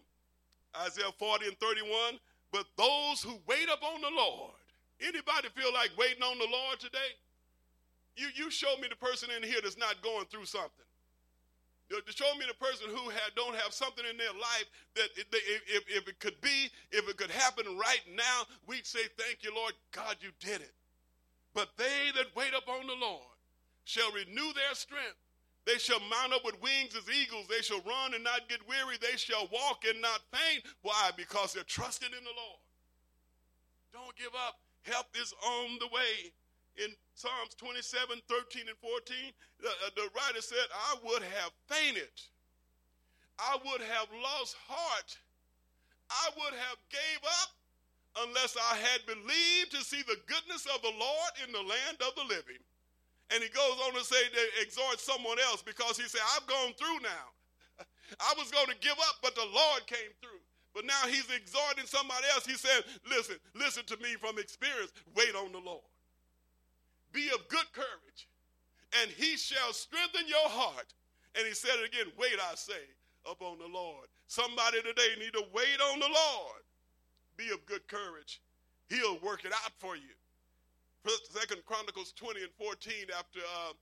[0.76, 2.18] Isaiah 40 and 31,
[2.52, 4.54] but those who wait upon the Lord.
[5.00, 7.14] Anybody feel like waiting on the Lord today?
[8.16, 10.87] You, you show me the person in here that's not going through something.
[11.90, 15.26] To show me the person who had, don't have something in their life that if,
[15.32, 19.54] if, if it could be, if it could happen right now, we'd say, Thank you,
[19.54, 19.72] Lord.
[19.92, 20.72] God, you did it.
[21.54, 23.24] But they that wait upon the Lord
[23.84, 25.16] shall renew their strength.
[25.64, 27.46] They shall mount up with wings as eagles.
[27.48, 28.96] They shall run and not get weary.
[29.00, 30.64] They shall walk and not faint.
[30.82, 31.10] Why?
[31.16, 32.60] Because they're trusting in the Lord.
[33.92, 34.60] Don't give up.
[34.82, 36.32] Help is on the way.
[36.78, 42.14] In Psalms 27, 13, and 14, the, uh, the writer said, I would have fainted.
[43.38, 45.18] I would have lost heart.
[46.10, 47.50] I would have gave up
[48.26, 52.14] unless I had believed to see the goodness of the Lord in the land of
[52.14, 52.62] the living.
[53.30, 56.72] And he goes on to say to exhort someone else because he said, I've gone
[56.78, 57.26] through now.
[58.22, 60.42] I was going to give up, but the Lord came through.
[60.74, 62.46] But now he's exhorting somebody else.
[62.46, 64.92] He said, Listen, listen to me from experience.
[65.14, 65.84] Wait on the Lord.
[67.12, 68.28] Be of good courage,
[69.00, 70.94] and he shall strengthen your heart.
[71.34, 72.82] And he said it again, Wait, I say,
[73.30, 74.08] upon the Lord.
[74.26, 76.62] Somebody today need to wait on the Lord.
[77.36, 78.40] Be of good courage.
[78.88, 80.16] He'll work it out for you.
[81.30, 83.72] Second Chronicles 20 and 14, after uh,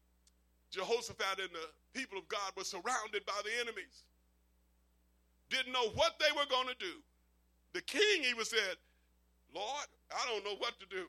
[0.71, 1.67] Jehoshaphat and the
[1.99, 4.05] people of God were surrounded by the enemies,
[5.51, 7.03] didn't know what they were going to do.
[7.73, 8.79] The king even said,
[9.55, 11.07] Lord, I don't know what to do.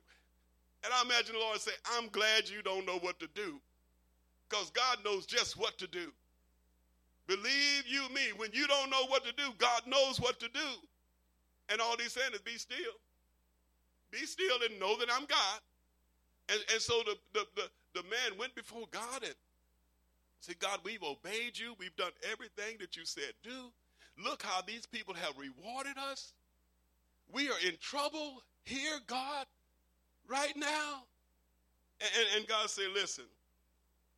[0.88, 3.60] And I imagine the Lord say, I'm glad you don't know what to do
[4.50, 6.14] because God knows just what to do.
[7.28, 10.70] Believe you me, when you don't know what to do, God knows what to do.
[11.68, 12.78] And all he's saying is be still.
[14.12, 15.60] Be still and know that I'm God.
[16.48, 19.36] And, and so the, the, the, the man went before God and
[20.40, 21.76] said, God, we've obeyed you.
[21.78, 23.74] We've done everything that you said do.
[24.24, 26.32] Look how these people have rewarded us.
[27.30, 29.48] We are in trouble here, God,
[30.28, 31.04] right now.
[32.02, 33.26] And, and God said, listen,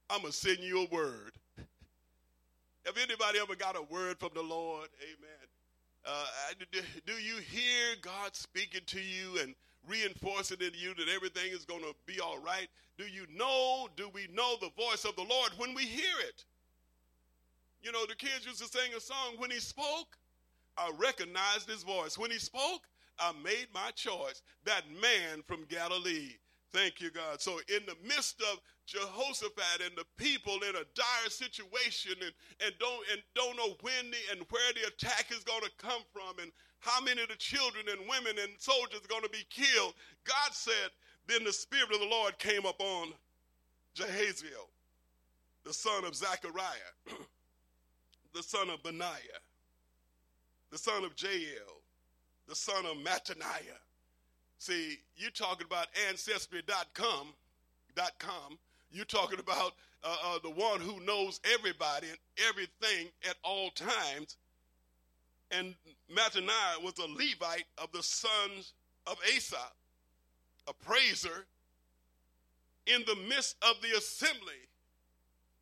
[0.10, 1.32] I'm going to send you a word.
[2.86, 4.90] Have anybody ever got a word from the Lord?
[5.02, 5.48] Amen.
[6.06, 6.26] Uh,
[7.06, 9.54] do you hear God speaking to you and
[9.88, 12.68] reinforcing in you that everything is going to be all right?
[12.98, 16.46] Do you know, do we know the voice of the Lord when we hear it?
[17.82, 20.18] You know, the kids used to sing a song, When He Spoke,
[20.80, 22.18] I recognized his voice.
[22.18, 22.88] When he spoke,
[23.20, 24.42] I made my choice.
[24.66, 26.36] That man from Galilee.
[26.72, 27.42] Thank you, God.
[27.42, 32.32] So, in the midst of Jehoshaphat and the people in a dire situation and,
[32.64, 36.02] and don't and don't know when the and where the attack is going to come
[36.14, 39.46] from and how many of the children and women and soldiers are going to be
[39.50, 40.90] killed, God said,
[41.28, 43.14] then the Spirit of the Lord came upon
[43.96, 44.70] Jahaziel,
[45.64, 46.94] the son of Zechariah,
[48.34, 49.42] the son of Benaiah,
[50.72, 51.79] the son of Jael,
[52.50, 53.78] the son of Mattaniah.
[54.58, 57.28] See, you're talking about ancestry.com,
[57.96, 58.58] dot .com.
[58.92, 62.18] You're talking about uh, uh, the one who knows everybody and
[62.50, 64.36] everything at all times.
[65.52, 65.76] And
[66.12, 68.74] Mattaniah was a Levite of the sons
[69.06, 69.74] of Asaph,
[70.68, 71.46] a praiser.
[72.88, 74.54] In the midst of the assembly,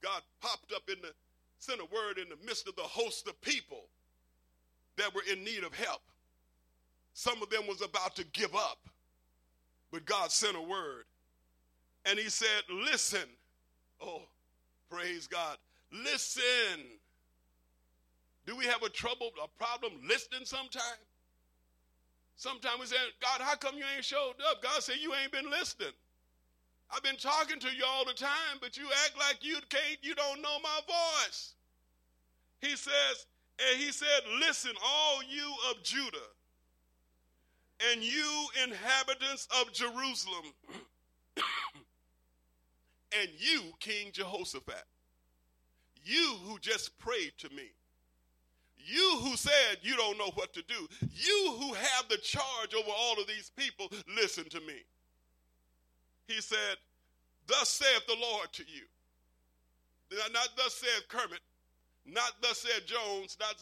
[0.02, 1.12] God popped up in the
[1.60, 3.90] sent a word in the midst of the host of people
[4.96, 6.02] that were in need of help.
[7.18, 8.78] Some of them was about to give up,
[9.92, 11.06] but God sent a word.
[12.06, 13.28] And he said, listen.
[14.00, 14.22] Oh,
[14.88, 15.58] praise God.
[15.92, 16.86] Listen.
[18.46, 21.02] Do we have a trouble, a problem listening sometime?
[22.36, 24.62] Sometimes we say, God, how come you ain't showed up?
[24.62, 25.94] God said, you ain't been listening.
[26.92, 30.14] I've been talking to you all the time, but you act like you can't, you
[30.14, 31.56] don't know my voice.
[32.62, 33.26] He says,
[33.58, 36.30] and he said, Listen, all you of Judah,
[37.92, 40.46] and you inhabitants of Jerusalem,
[43.20, 44.84] and you, King Jehoshaphat,
[46.04, 47.72] you who just prayed to me,
[48.78, 52.90] you who said you don't know what to do, you who have the charge over
[52.90, 54.86] all of these people, listen to me.
[56.28, 56.78] He said,
[57.48, 58.84] Thus saith the Lord to you.
[60.32, 61.40] Not thus saith Kermit,
[62.06, 63.56] not thus saith Jones, not,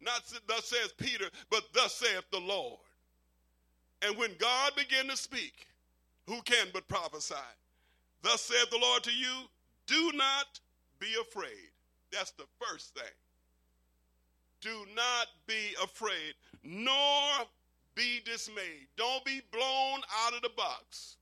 [0.00, 2.78] not thus saith Peter, but thus saith the Lord.
[4.02, 5.66] And when God began to speak,
[6.26, 7.34] who can but prophesy?
[8.22, 9.32] Thus saith the Lord to you,
[9.86, 10.60] do not
[10.98, 11.70] be afraid.
[12.12, 13.04] That's the first thing.
[14.60, 17.46] Do not be afraid, nor
[17.94, 18.86] be dismayed.
[18.96, 21.16] Don't be blown out of the box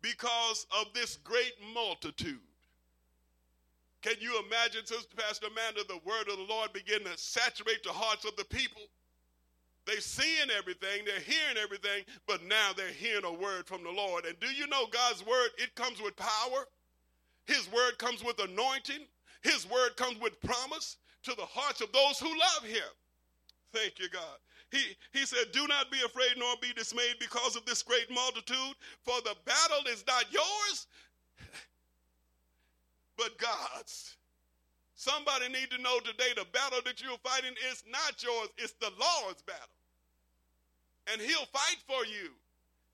[0.00, 2.38] because of this great multitude.
[4.00, 7.92] Can you imagine, Sister Pastor Amanda, the word of the Lord begin to saturate the
[7.92, 8.82] hearts of the people?
[9.86, 14.24] They're seeing everything, they're hearing everything, but now they're hearing a word from the Lord.
[14.24, 15.50] And do you know God's word?
[15.58, 16.66] It comes with power.
[17.46, 19.06] His word comes with anointing.
[19.42, 22.88] His word comes with promise to the hearts of those who love him.
[23.74, 24.38] Thank you, God.
[24.70, 28.74] He, he said, Do not be afraid nor be dismayed because of this great multitude,
[29.02, 30.86] for the battle is not yours,
[33.18, 34.16] but God's.
[34.94, 38.90] Somebody need to know today the battle that you're fighting is not yours, it's the
[38.98, 39.73] Lord's battle.
[41.12, 42.30] And he'll fight for you.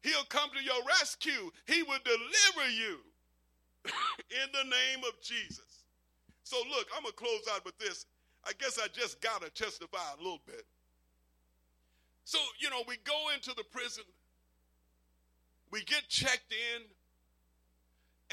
[0.02, 1.50] He'll come to your rescue.
[1.66, 2.98] He will deliver you
[4.30, 5.84] in the name of Jesus.
[6.42, 8.06] So look, I'm going to close out with this.
[8.44, 10.64] I guess I just got to testify a little bit.
[12.24, 14.04] So, you know, we go into the prison,
[15.70, 16.82] we get checked in,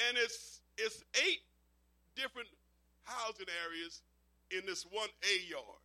[0.08, 1.42] and it's it's eight
[2.16, 2.48] different
[3.04, 4.02] housing areas
[4.52, 5.82] in this one A yard.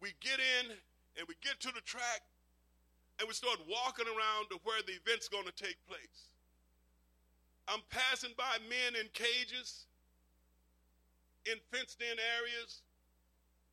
[0.00, 0.70] We get in
[1.18, 2.22] and we get to the track
[3.18, 6.34] and we start walking around to where the event's going to take place.
[7.68, 9.86] I'm passing by men in cages,
[11.46, 12.82] in fenced in areas.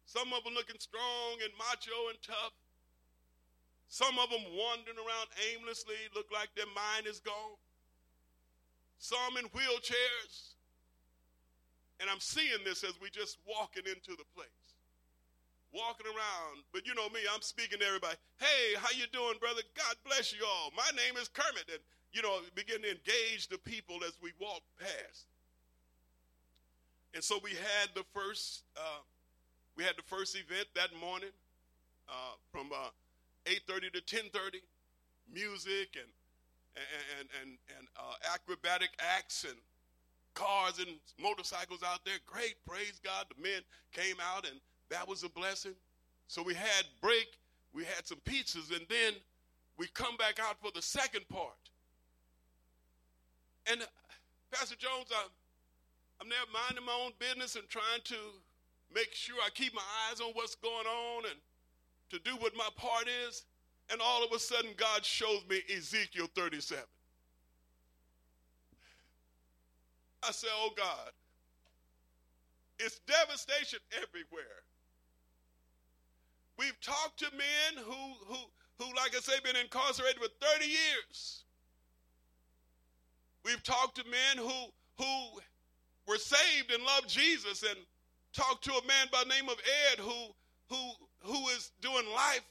[0.06, 2.56] Some of them looking strong and macho and tough.
[3.88, 7.60] Some of them wandering around aimlessly, look like their mind is gone.
[9.00, 10.56] Some in wheelchairs.
[12.00, 14.61] And I'm seeing this as we just walking into the place.
[15.74, 18.16] Walking around, but you know me, I'm speaking to everybody.
[18.40, 19.62] Hey, how you doing, brother?
[19.74, 20.72] God bless you all.
[20.76, 21.80] My name is Kermit, and
[22.12, 25.28] you know, begin to engage the people as we walk past.
[27.14, 29.00] And so we had the first, uh,
[29.78, 31.32] we had the first event that morning
[32.10, 32.92] uh, from uh,
[33.46, 34.60] 8:30 to 10:30,
[35.34, 36.12] music and
[36.76, 39.56] and and and uh, acrobatic acts and
[40.34, 40.90] cars and
[41.22, 42.20] motorcycles out there.
[42.26, 43.26] Great, praise God.
[43.36, 43.62] The men
[43.92, 44.60] came out, and
[44.92, 45.74] that was a blessing.
[46.28, 47.28] So we had break,
[47.74, 49.14] we had some pizzas, and then
[49.78, 51.58] we come back out for the second part.
[53.72, 53.86] And uh,
[54.52, 55.30] Pastor Jones, I'm,
[56.22, 58.16] I'm there minding my own business and trying to
[58.94, 61.40] make sure I keep my eyes on what's going on and
[62.10, 63.46] to do what my part is.
[63.90, 66.84] And all of a sudden, God shows me Ezekiel 37.
[70.24, 71.12] I said, Oh God,
[72.80, 74.64] it's devastation everywhere.
[76.62, 78.38] We've talked to men who, who,
[78.78, 81.44] who, like I say, been incarcerated for 30 years.
[83.44, 85.42] We've talked to men who, who
[86.08, 87.78] were saved and loved Jesus and
[88.32, 89.56] talked to a man by name of
[89.92, 90.36] Ed who,
[90.70, 90.92] who,
[91.24, 92.46] who is doing life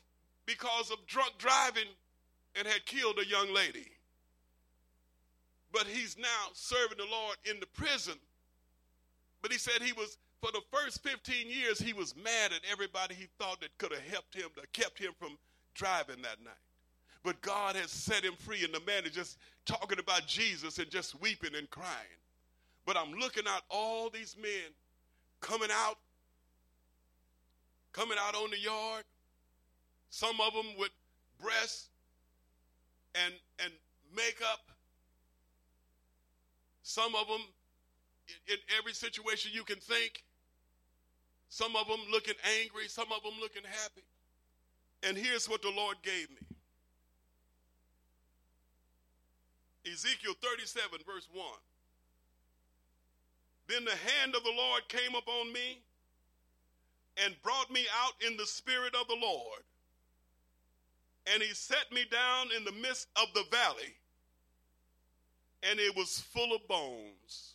[0.44, 1.88] because of drunk driving
[2.56, 3.92] and had killed a young lady.
[5.72, 8.14] But he's now serving the Lord in the prison.
[9.40, 13.14] But he said he was, for the first 15 years, he was mad at everybody
[13.14, 15.36] he thought that could have helped him, that kept him from
[15.74, 16.54] driving that night.
[17.22, 20.88] But God has set him free, and the man is just talking about Jesus and
[20.90, 22.18] just weeping and crying.
[22.86, 24.72] But I'm looking at all these men
[25.40, 25.98] coming out,
[27.92, 29.04] coming out on the yard,
[30.08, 30.90] some of them with
[31.38, 31.90] breasts
[33.14, 33.72] and, and
[34.16, 34.70] makeup,
[36.82, 37.42] some of them
[38.28, 40.24] in, in every situation you can think,
[41.50, 44.06] some of them looking angry, some of them looking happy.
[45.02, 46.36] And here's what the Lord gave me
[49.90, 51.44] Ezekiel 37, verse 1.
[53.68, 55.82] Then the hand of the Lord came upon me
[57.16, 59.62] and brought me out in the spirit of the Lord.
[61.32, 63.94] And he set me down in the midst of the valley,
[65.62, 67.54] and it was full of bones.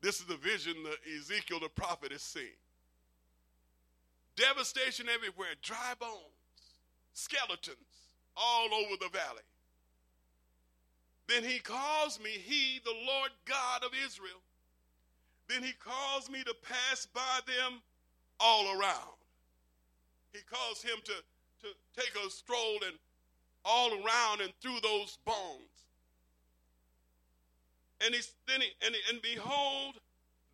[0.00, 2.46] This is the vision that Ezekiel the prophet is seeing.
[4.36, 6.22] Devastation everywhere, dry bones,
[7.12, 7.76] skeletons
[8.36, 9.42] all over the valley.
[11.28, 14.40] Then he calls me, he, the Lord God of Israel.
[15.48, 17.80] Then he calls me to pass by them
[18.38, 19.18] all around.
[20.32, 22.96] He calls him to, to take a stroll and
[23.64, 25.77] all around and through those bones.
[28.04, 29.96] And he, then he, and, and behold,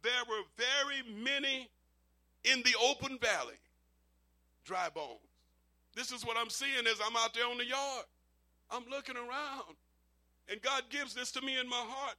[0.02, 1.68] there were very many
[2.44, 3.58] in the open valley,
[4.64, 5.18] dry bones.
[5.94, 8.04] This is what I'm seeing as I'm out there on the yard.
[8.70, 9.76] I'm looking around.
[10.50, 12.16] And God gives this to me in my heart.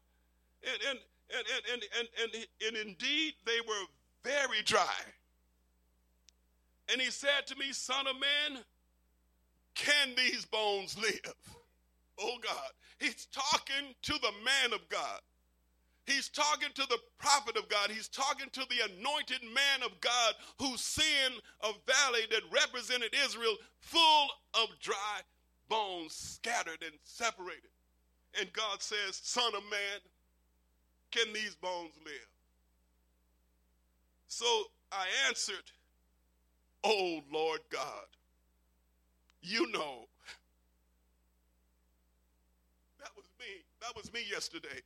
[0.63, 0.99] And, and,
[1.37, 3.85] and, and, and, and, and, indeed, they were
[4.23, 4.95] very dry.
[6.91, 8.63] And he said to me, Son of man,
[9.75, 11.35] can these bones live?
[12.19, 12.71] Oh God.
[12.99, 15.19] He's talking to the man of God.
[16.05, 17.89] He's talking to the prophet of God.
[17.89, 23.55] He's talking to the anointed man of God who sin a valley that represented Israel
[23.79, 25.21] full of dry
[25.67, 27.71] bones, scattered and separated.
[28.39, 29.99] And God says, Son of man,
[31.11, 32.29] can these bones live?
[34.27, 34.45] So
[34.91, 35.71] I answered,
[36.83, 38.05] Oh Lord God,
[39.41, 40.07] you know.
[42.99, 43.63] That was me.
[43.85, 44.81] That was me yesterday.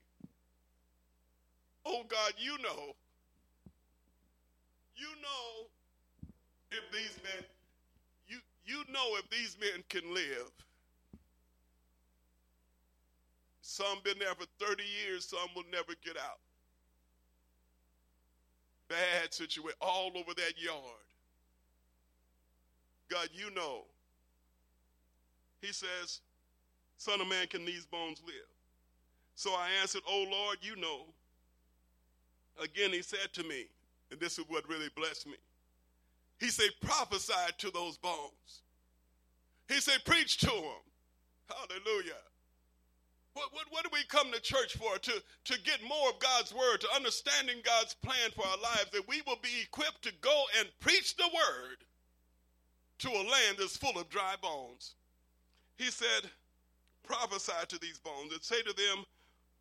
[1.86, 2.95] Oh God, you know.
[4.97, 5.68] You know
[6.72, 7.45] if these men,
[8.28, 10.52] you, you know if these men can live.
[13.62, 16.39] Some been there for 30 years, some will never get out.
[18.89, 20.76] Bad situation all over that yard.
[23.10, 23.84] God, you know.
[25.62, 26.20] He says,
[26.97, 28.59] Son of man, can these bones live?
[29.40, 31.06] So I answered, Oh Lord, you know.
[32.62, 33.68] Again, he said to me,
[34.12, 35.38] and this is what really blessed me.
[36.42, 38.64] He said, prophesy to those bones.
[39.70, 40.84] He said, preach to them.
[41.48, 42.20] Hallelujah.
[43.32, 44.98] What, what, what do we come to church for?
[44.98, 49.08] To, to get more of God's word, to understanding God's plan for our lives, that
[49.08, 51.78] we will be equipped to go and preach the word
[52.98, 54.96] to a land that's full of dry bones.
[55.78, 56.30] He said,
[57.04, 59.06] prophesy to these bones and say to them,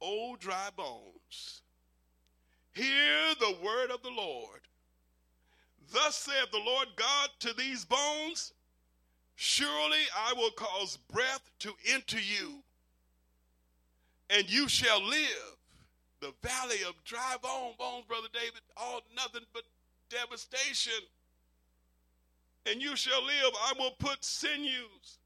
[0.00, 1.62] O dry bones,
[2.72, 4.60] hear the word of the Lord.
[5.92, 8.52] Thus saith the Lord God to these bones,
[9.34, 12.62] Surely I will cause breath to enter you
[14.30, 15.56] and you shall live.
[16.20, 19.62] The valley of dry bone, bones, Brother David, all nothing but
[20.10, 20.92] devastation.
[22.66, 23.52] And you shall live.
[23.62, 25.17] I will put sinews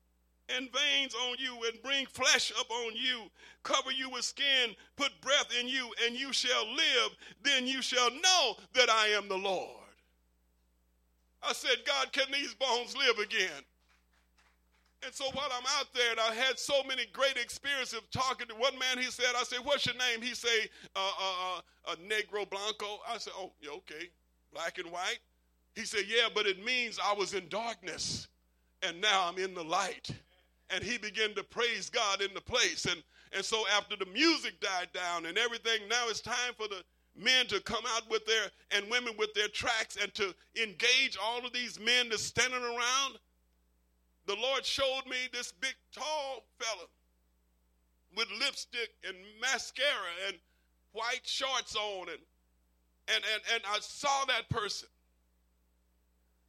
[0.56, 3.30] and veins on you and bring flesh up on you,
[3.62, 7.16] cover you with skin, put breath in you, and you shall live.
[7.42, 9.78] Then you shall know that I am the Lord.
[11.42, 13.64] I said, God, can these bones live again?
[15.04, 18.46] And so while I'm out there, and I had so many great experiences of talking
[18.46, 20.22] to one man, he said, I said, what's your name?
[20.22, 23.00] He say, uh, uh, uh, Negro Blanco.
[23.08, 24.10] I said, oh, okay,
[24.52, 25.18] black and white.
[25.74, 28.28] He said, yeah, but it means I was in darkness,
[28.82, 30.10] and now I'm in the light.
[30.74, 32.86] And he began to praise God in the place.
[32.86, 33.02] And,
[33.32, 36.82] and so after the music died down and everything, now it's time for the,
[37.16, 41.44] men to come out with their and women with their tracks and to engage all
[41.44, 43.18] of these men that's standing around,
[44.26, 46.86] the Lord showed me this big tall fella
[48.16, 49.92] with lipstick and mascara
[50.28, 50.36] and
[50.92, 52.18] white shorts on and
[53.08, 54.88] and and, and I saw that person.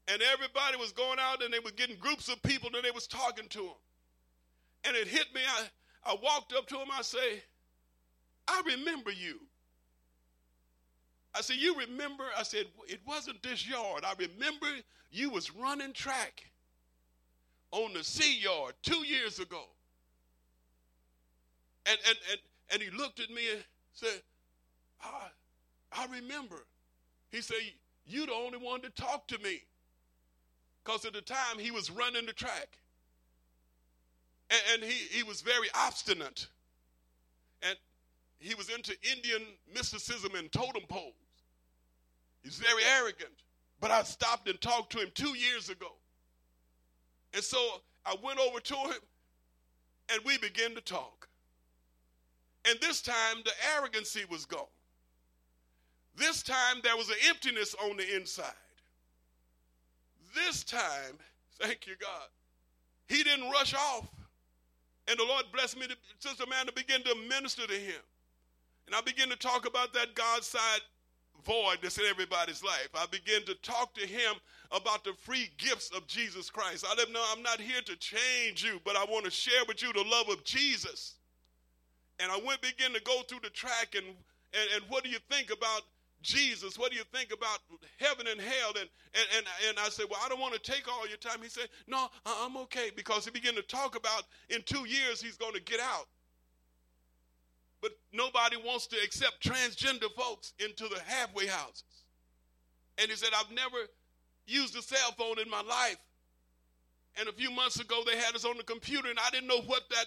[0.10, 3.08] And everybody was going out and they were getting groups of people and they was
[3.08, 3.80] talking to him.
[4.86, 5.42] And it hit me.
[5.48, 6.88] I, I walked up to him.
[6.92, 7.42] I say,
[8.48, 9.40] I remember you.
[11.36, 12.26] I said, you remember?
[12.38, 14.04] I said, it wasn't this yard.
[14.06, 14.68] I remember
[15.12, 16.44] you was running track
[17.72, 19.64] on the C yard two years ago.
[21.86, 22.40] And, and, and,
[22.72, 23.64] and he looked at me and
[23.94, 24.22] said,
[25.02, 25.28] I,
[25.92, 26.66] I remember.
[27.32, 27.58] He said,
[28.06, 29.64] you the only one to talk to me.
[30.84, 32.78] Because at the time he was running the track.
[34.54, 36.48] And, and he, he was very obstinate.
[37.64, 37.76] And
[38.40, 39.42] he was into Indian
[39.74, 41.14] mysticism and totem poles.
[42.44, 43.32] He's very arrogant.
[43.80, 45.94] But I stopped and talked to him two years ago.
[47.34, 47.58] And so
[48.06, 49.02] I went over to him
[50.14, 51.28] and we began to talk.
[52.70, 54.68] And this time the arrogancy was gone.
[56.16, 58.54] This time there was an emptiness on the inside.
[60.36, 61.18] This time,
[61.60, 62.28] thank you, God,
[63.08, 64.08] he didn't rush off.
[65.08, 68.02] And the Lord blessed me, to, Sister Amanda, begin to minister to him.
[68.88, 70.82] And I begin to talk about that God side
[71.46, 72.90] void that's in everybody's life.
[72.94, 74.36] I begin to talk to him
[74.72, 76.86] about the free gifts of Jesus Christ.
[76.88, 79.64] I let him know I'm not here to change you, but I want to share
[79.68, 81.16] with you the love of Jesus.
[82.20, 85.20] And I went begin to go through the track and, and, and what do you
[85.30, 85.82] think about
[86.24, 86.80] Jesus?
[86.80, 87.60] What do you think about
[88.00, 88.70] heaven and hell?
[88.80, 91.40] And, and, and, and I said, Well, I don't want to take all your time.
[91.42, 95.22] He said, No, uh, I'm okay because he began to talk about in two years
[95.22, 96.08] he's going to get out.
[97.82, 101.84] But nobody wants to accept transgender folks into the halfway houses.
[102.98, 103.78] And he said, I've never
[104.46, 105.98] used a cell phone in my life.
[107.20, 109.62] And a few months ago, they had us on the computer, and I didn't know
[109.62, 110.06] what that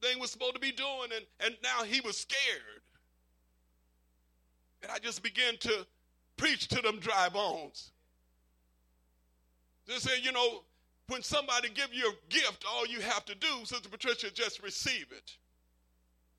[0.00, 1.10] thing was supposed to be doing.
[1.14, 2.83] And, and now he was scared.
[4.84, 5.86] And I just began to
[6.36, 7.90] preach to them dry bones.
[9.86, 10.62] They say, you know,
[11.08, 15.06] when somebody give you a gift, all you have to do, Sister Patricia, just receive
[15.10, 15.32] it.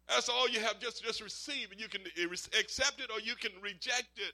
[0.08, 0.80] That's all you have.
[0.80, 1.80] Just just receive it.
[1.80, 2.02] You can
[2.60, 4.34] accept it or you can reject it.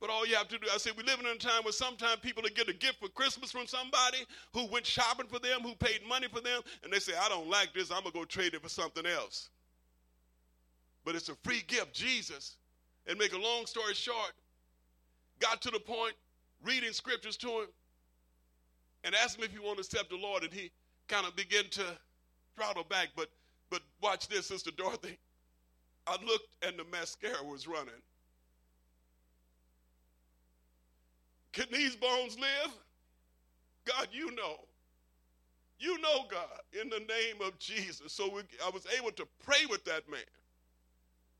[0.00, 2.16] But all you have to do, I say, we live in a time where sometimes
[2.20, 4.18] people get a gift for Christmas from somebody
[4.52, 7.48] who went shopping for them, who paid money for them, and they say, I don't
[7.48, 7.92] like this.
[7.92, 9.50] I'm going to go trade it for something else.
[11.04, 11.94] But it's a free gift.
[11.94, 12.56] Jesus,
[13.06, 14.32] and make a long story short,
[15.40, 16.14] got to the point
[16.64, 17.66] reading scriptures to him
[19.04, 20.70] and asked him if he wanted to accept the Lord, and he
[21.08, 21.84] kind of began to
[22.56, 23.08] throttle back.
[23.16, 23.28] But
[23.70, 25.18] but watch this, Sister Dorothy.
[26.06, 27.94] I looked and the mascara was running.
[31.52, 32.72] Can these bones live?
[33.84, 34.56] God, you know.
[35.78, 38.12] You know, God, in the name of Jesus.
[38.12, 40.20] So we, I was able to pray with that man.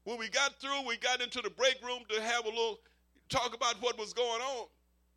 [0.04, 2.78] When we got through, we got into the break room to have a little
[3.28, 4.66] talk about what was going on.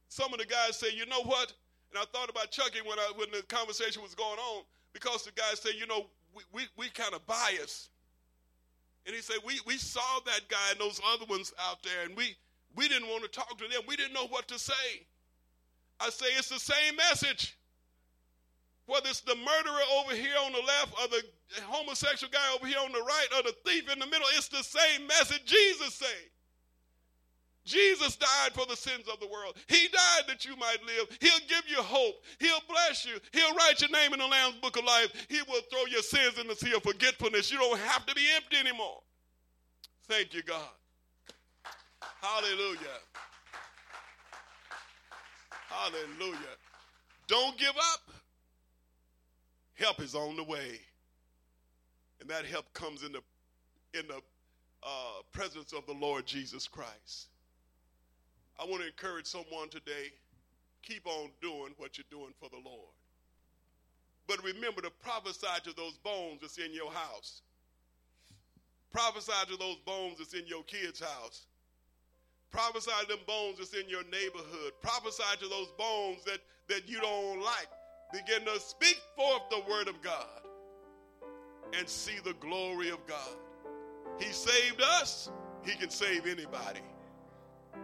[0.10, 1.54] Some of the guys say, you know what?
[1.92, 4.64] And I thought about Chucky when, I, when the conversation was going on
[4.94, 7.90] because the guys say, you know, we, we, we kind of biased.
[9.06, 12.16] And he said, we, we saw that guy and those other ones out there, and
[12.16, 12.36] we,
[12.76, 13.82] we didn't want to talk to them.
[13.88, 14.74] We didn't know what to say.
[16.00, 17.58] I say it's the same message.
[18.88, 21.22] Whether it's the murderer over here on the left or the
[21.64, 24.64] homosexual guy over here on the right or the thief in the middle, it's the
[24.64, 26.32] same message Jesus said.
[27.66, 29.58] Jesus died for the sins of the world.
[29.68, 31.10] He died that you might live.
[31.20, 32.24] He'll give you hope.
[32.40, 33.20] He'll bless you.
[33.34, 35.12] He'll write your name in the Lamb's book of life.
[35.28, 37.52] He will throw your sins in the sea of forgetfulness.
[37.52, 39.02] You don't have to be empty anymore.
[40.08, 40.70] Thank you, God.
[42.22, 42.80] Hallelujah.
[45.68, 46.56] Hallelujah.
[47.28, 48.17] Don't give up.
[49.78, 50.80] Help is on the way.
[52.20, 53.22] And that help comes in the
[53.94, 54.22] in the
[54.84, 57.28] uh, presence of the Lord Jesus Christ.
[58.60, 60.12] I want to encourage someone today
[60.82, 62.94] keep on doing what you're doing for the Lord.
[64.28, 67.42] But remember to prophesy to those bones that's in your house.
[68.92, 71.46] Prophesy to those bones that's in your kid's house.
[72.52, 74.74] Prophesy to them bones that's in your neighborhood.
[74.82, 77.68] Prophesy to those bones that, that you don't like.
[78.12, 80.42] Begin to speak forth the word of God
[81.78, 83.36] and see the glory of God.
[84.20, 85.30] He saved us,
[85.64, 86.82] He can save anybody.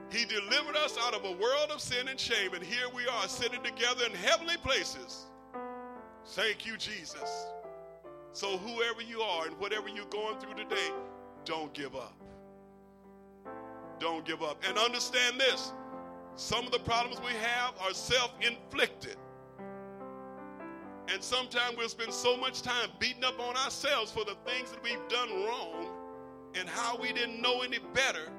[0.09, 3.27] He delivered us out of a world of sin and shame, and here we are
[3.27, 5.25] sitting together in heavenly places.
[6.27, 7.47] Thank you, Jesus.
[8.31, 10.89] So, whoever you are and whatever you're going through today,
[11.45, 12.15] don't give up.
[13.99, 14.63] Don't give up.
[14.67, 15.73] And understand this
[16.35, 19.17] some of the problems we have are self inflicted.
[21.09, 24.81] And sometimes we'll spend so much time beating up on ourselves for the things that
[24.83, 25.87] we've done wrong
[26.55, 28.29] and how we didn't know any better,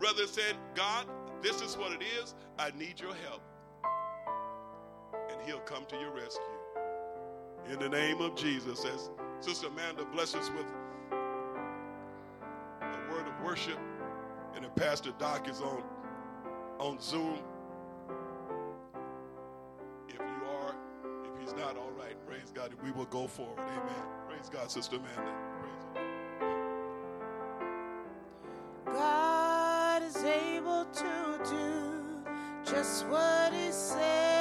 [0.00, 1.06] rather than saying, God,
[1.42, 2.34] this is what it is.
[2.58, 3.42] I need your help.
[5.30, 6.42] And he'll come to your rescue.
[7.70, 10.66] In the name of Jesus, as Sister Amanda blesses with
[12.82, 13.78] a word of worship,
[14.54, 15.82] and then Pastor Doc is on,
[16.78, 17.38] on Zoom.
[20.08, 20.74] If you are,
[21.24, 21.91] if he's not, praise
[22.62, 22.74] God.
[22.84, 23.58] We will go forward.
[23.58, 24.04] Amen.
[24.28, 25.32] Praise God, Sister Amanda.
[25.60, 26.06] Praise
[28.86, 34.31] God is able to do just what He said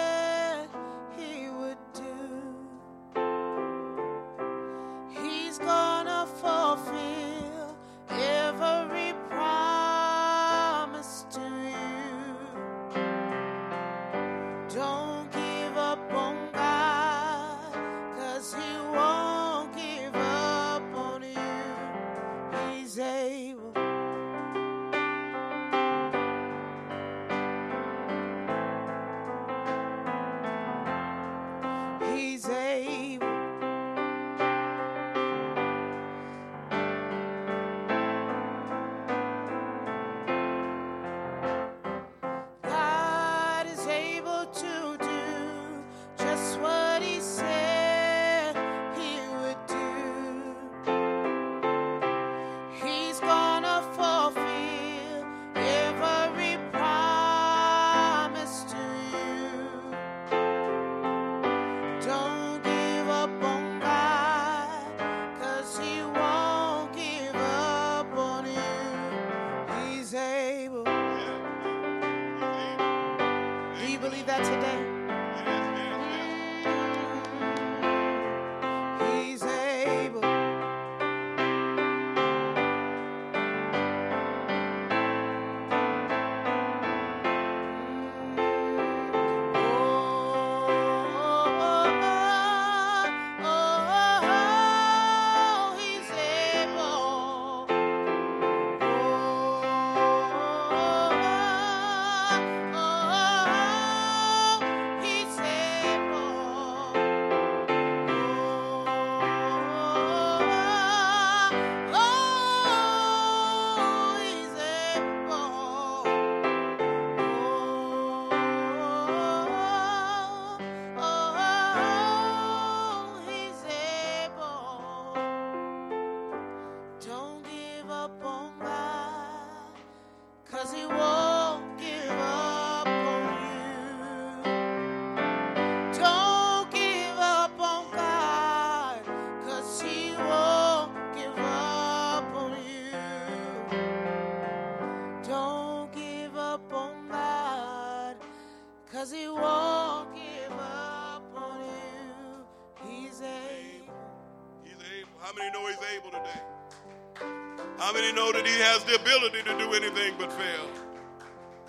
[158.34, 160.68] that he has the ability to do anything but fail?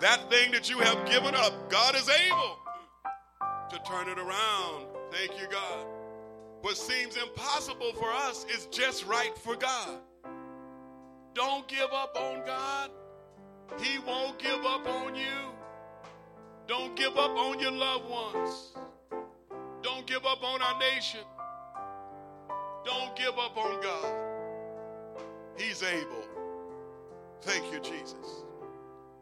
[0.00, 2.58] That thing that you have given up, God is able
[3.70, 4.86] to turn it around.
[5.10, 5.86] Thank you, God.
[6.62, 9.98] What seems impossible for us is just right for God.
[11.34, 12.90] Don't give up on God.
[13.80, 15.52] He won't give up on you.
[16.66, 18.72] Don't give up on your loved ones.
[19.82, 21.20] Don't give up on our nation.
[22.84, 24.14] Don't give up on God.
[25.56, 26.32] He's able.
[27.43, 28.45] Thank you, Jesus.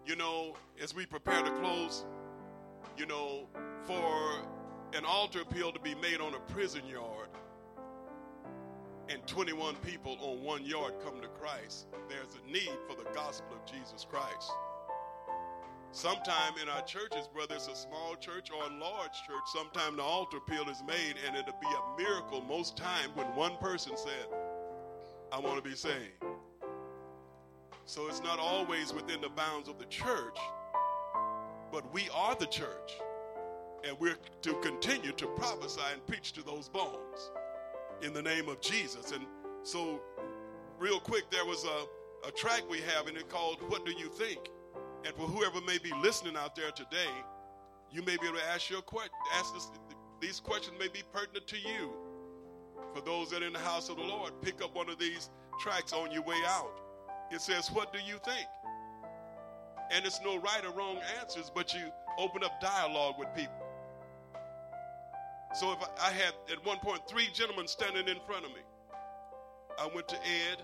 [0.04, 2.04] You know, as we prepare to close,
[2.98, 3.48] you know,
[3.86, 4.42] for
[4.92, 7.28] an altar appeal to be made on a prison yard
[9.08, 13.56] and 21 people on one yard come to Christ, there's a need for the gospel
[13.56, 14.52] of Jesus Christ.
[15.92, 20.02] Sometime in our churches, whether it's a small church or a large church, sometime the
[20.02, 24.28] altar appeal is made and it'll be a miracle most time when one person said,
[25.32, 26.22] I want to be saved.
[27.86, 30.38] So it's not always within the bounds of the church,
[31.72, 32.98] but we are the church.
[33.86, 37.30] And we're to continue to prophesy and preach to those bones
[38.02, 39.12] in the name of Jesus.
[39.12, 39.24] And
[39.62, 40.00] so,
[40.78, 44.08] real quick, there was a, a track we have in it called What Do You
[44.08, 44.50] Think?
[45.04, 47.10] And for whoever may be listening out there today,
[47.90, 49.12] you may be able to ask your question.
[49.34, 49.70] Ask this,
[50.20, 51.92] these questions may be pertinent to you.
[52.94, 55.30] For those that are in the house of the Lord, pick up one of these
[55.58, 56.80] tracks on your way out.
[57.30, 58.46] It says, What do you think?
[59.92, 63.54] And it's no right or wrong answers, but you open up dialogue with people.
[65.54, 68.60] So if I, had at one point three gentlemen standing in front of me,
[69.80, 70.62] I went to Ed,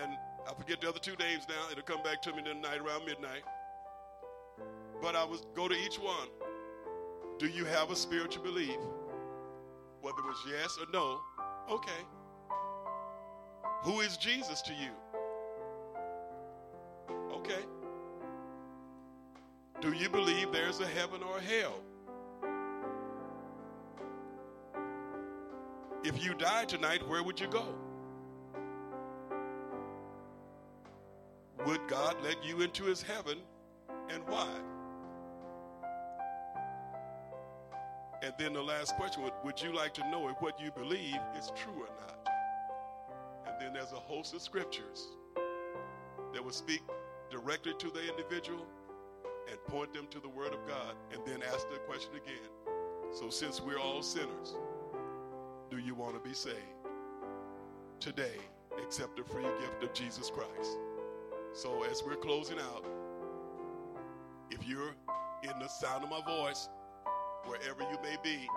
[0.00, 0.12] and
[0.48, 1.70] I forget the other two names now.
[1.70, 3.42] It'll come back to me tonight around midnight.
[5.00, 6.28] But I was go to each one.
[7.38, 8.78] Do you have a spiritual belief?
[10.00, 11.20] Whether it was yes or no,
[11.70, 11.90] okay.
[13.82, 14.90] Who is Jesus to you?
[17.32, 17.64] Okay.
[19.80, 21.80] Do you believe there's a heaven or a hell?
[26.04, 27.64] If you died tonight, where would you go?
[31.66, 33.38] Would God let you into his heaven
[34.08, 34.48] and why?
[38.22, 41.18] And then the last question would, would you like to know if what you believe
[41.36, 42.21] is true or not?
[43.62, 45.06] Then there's a host of scriptures
[46.34, 46.82] that will speak
[47.30, 48.66] directly to the individual
[49.48, 52.50] and point them to the Word of God and then ask the question again.
[53.12, 54.56] So, since we're all sinners,
[55.70, 56.56] do you want to be saved?
[58.00, 58.34] Today,
[58.82, 60.78] accept the free gift of Jesus Christ.
[61.52, 62.84] So, as we're closing out,
[64.50, 64.96] if you're
[65.44, 66.68] in the sound of my voice,
[67.44, 68.48] wherever you may be,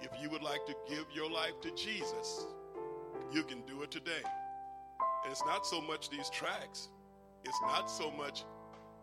[0.00, 2.46] if you would like to give your life to Jesus,
[3.32, 4.22] you can do it today.
[5.24, 6.88] And it's not so much these tracks,
[7.44, 8.44] it's not so much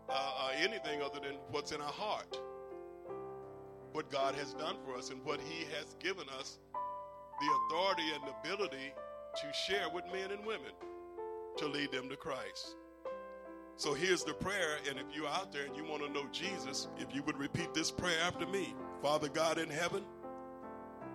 [0.10, 2.40] uh, uh, anything other than what's in our heart,
[3.92, 6.60] what God has done for us, and what He has given us
[7.40, 8.94] the authority and ability
[9.36, 10.72] to share with men and women
[11.58, 12.76] to lead them to Christ.
[13.78, 16.88] So here's the prayer, and if you're out there and you want to know Jesus,
[16.98, 20.04] if you would repeat this prayer after me Father God in heaven,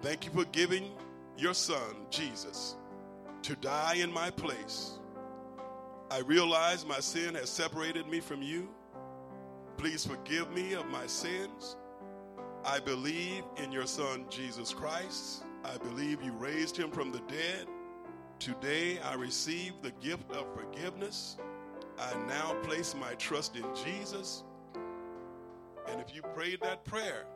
[0.03, 0.91] thank you for giving
[1.39, 2.77] your Son, Jesus,
[3.43, 4.99] to die in my place.
[6.11, 8.68] I realize my sin has separated me from you.
[9.76, 11.76] Please forgive me of my sins.
[12.64, 15.45] I believe in your Son, Jesus Christ.
[15.64, 17.66] I believe you raised him from the dead.
[18.38, 21.36] Today I receive the gift of forgiveness.
[21.99, 24.45] I now place my trust in Jesus.
[25.88, 27.26] And if you prayed that prayer,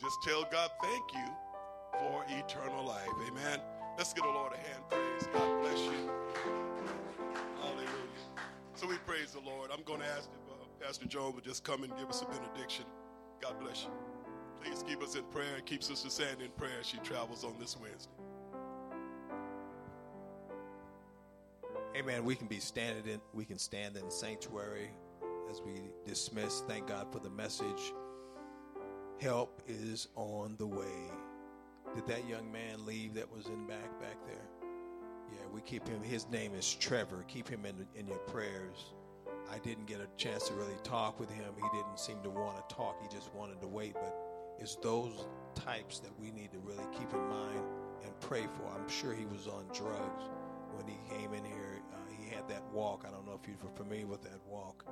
[0.00, 1.32] just tell God thank you
[2.00, 3.08] for eternal life.
[3.28, 3.60] Amen.
[3.98, 5.28] Let's give the Lord a hand praise.
[5.32, 6.10] God bless you.
[7.60, 7.88] Hallelujah.
[8.74, 9.70] So we praise the Lord.
[9.72, 12.26] I'm going to ask if uh, Pastor Joan would just come and give us a
[12.26, 12.86] benediction.
[13.42, 13.90] God bless you.
[14.62, 17.54] Please keep us in prayer and keep Sister Sandy in prayer as she travels on
[17.60, 18.12] this Wednesday.
[21.96, 22.24] Amen.
[22.24, 24.90] We can be standing in we can stand in sanctuary
[25.50, 25.74] as we
[26.06, 26.62] dismiss.
[26.68, 27.92] Thank God for the message.
[29.20, 31.10] Help is on the way.
[31.94, 34.48] Did that young man leave that was in back back there?
[35.30, 36.02] Yeah, we keep him.
[36.02, 37.24] His name is Trevor.
[37.28, 38.94] Keep him in in your prayers.
[39.50, 41.52] I didn't get a chance to really talk with him.
[41.54, 42.96] He didn't seem to want to talk.
[43.02, 43.92] He just wanted to wait.
[43.92, 44.16] But
[44.58, 47.60] it's those types that we need to really keep in mind
[48.04, 48.72] and pray for.
[48.74, 50.22] I'm sure he was on drugs
[50.72, 51.82] when he came in here.
[51.92, 53.04] Uh, he had that walk.
[53.06, 54.86] I don't know if you're familiar with that walk,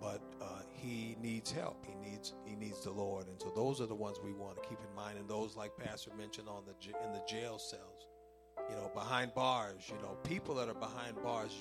[0.00, 1.84] but uh, he needs help.
[1.84, 4.68] He needs he needs the Lord, and so those are the ones we want to
[4.68, 5.18] keep in mind.
[5.18, 6.74] And those, like Pastor mentioned, on the
[7.04, 8.06] in the jail cells,
[8.70, 9.82] you know, behind bars.
[9.88, 11.52] You know, people that are behind bars.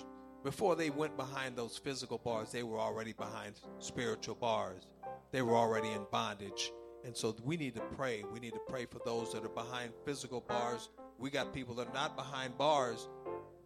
[0.43, 4.85] Before they went behind those physical bars, they were already behind spiritual bars.
[5.31, 6.71] They were already in bondage.
[7.03, 8.23] And so we need to pray.
[8.31, 10.89] We need to pray for those that are behind physical bars.
[11.17, 13.09] We got people that are not behind bars,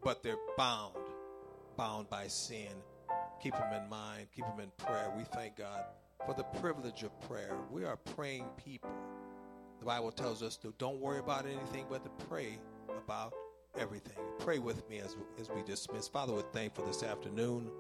[0.04, 0.96] but they're bound,
[1.76, 2.72] bound by sin.
[3.42, 5.12] Keep them in mind, keep them in prayer.
[5.16, 5.86] We thank God
[6.26, 7.56] for the privilege of prayer.
[7.72, 8.92] We are praying people.
[9.80, 12.60] The Bible tells us to don't worry about anything, but to pray
[12.90, 13.34] about
[13.78, 14.18] everything.
[14.40, 16.08] Pray with me as, as we dismiss.
[16.08, 17.72] Father, we're thankful this afternoon.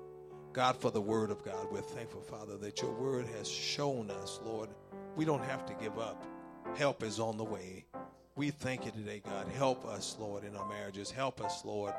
[0.54, 1.68] God, for the word of God.
[1.72, 4.70] We're thankful, Father, that your word has shown us, Lord,
[5.16, 6.24] we don't have to give up.
[6.76, 7.86] Help is on the way.
[8.36, 9.48] We thank you today, God.
[9.50, 11.12] Help us, Lord, in our marriages.
[11.12, 11.94] Help us, Lord,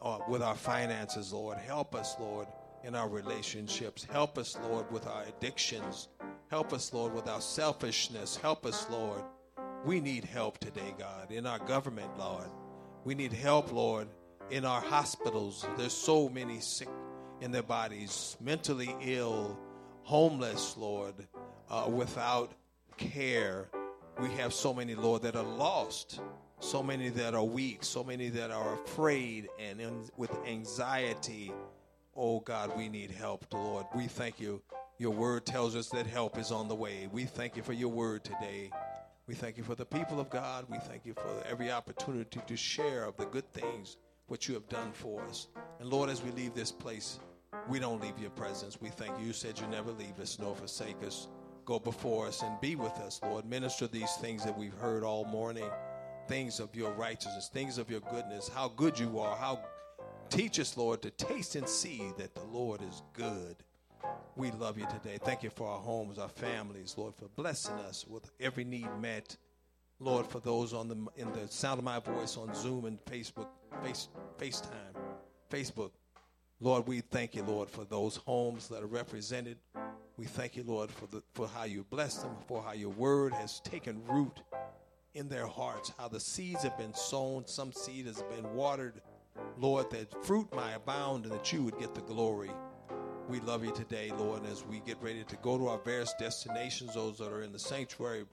[0.00, 1.58] uh, with our finances, Lord.
[1.58, 2.46] Help us, Lord,
[2.84, 4.06] in our relationships.
[4.10, 6.08] Help us, Lord, with our addictions.
[6.50, 8.36] Help us, Lord, with our selfishness.
[8.36, 9.22] Help us, Lord.
[9.84, 12.48] We need help today, God, in our government, Lord.
[13.04, 14.08] We need help, Lord,
[14.50, 15.66] in our hospitals.
[15.76, 16.88] There's so many sick
[17.40, 19.58] in their bodies, mentally ill,
[20.02, 21.14] homeless, Lord,
[21.70, 22.52] uh, without
[22.96, 23.68] care.
[24.20, 26.20] We have so many, Lord, that are lost,
[26.60, 31.52] so many that are weak, so many that are afraid and in, with anxiety.
[32.16, 33.86] Oh God, we need help, Lord.
[33.92, 34.62] We thank you.
[34.98, 37.08] Your word tells us that help is on the way.
[37.10, 38.70] We thank you for your word today.
[39.26, 40.66] We thank you for the people of God.
[40.70, 43.96] We thank you for every opportunity to share of the good things
[44.28, 45.48] which you have done for us.
[45.80, 47.18] And Lord, as we leave this place,
[47.68, 48.80] we don't leave your presence.
[48.80, 49.26] We thank you.
[49.26, 51.26] You said you never leave us nor forsake us.
[51.64, 53.44] Go before us and be with us, Lord.
[53.44, 55.68] Minister these things that we've heard all morning
[56.28, 59.60] things of your righteousness, things of your goodness, how good you are, how
[60.34, 63.56] teach us, Lord, to taste and see that the Lord is good.
[64.34, 65.16] We love you today.
[65.22, 69.36] Thank you for our homes, our families, Lord, for blessing us with every need met.
[70.00, 73.46] Lord, for those on the in the sound of my voice on Zoom and Facebook,
[73.84, 74.96] Face, FaceTime,
[75.50, 75.92] Facebook.
[76.60, 79.58] Lord, we thank you, Lord, for those homes that are represented.
[80.16, 83.32] We thank you, Lord, for the for how you bless them, for how your word
[83.34, 84.40] has taken root
[85.14, 89.00] in their hearts, how the seeds have been sown, some seed has been watered.
[89.58, 92.50] Lord, that fruit might abound and that you would get the glory.
[93.28, 96.12] We love you today, Lord, and as we get ready to go to our various
[96.18, 98.24] destinations, those that are in the sanctuary,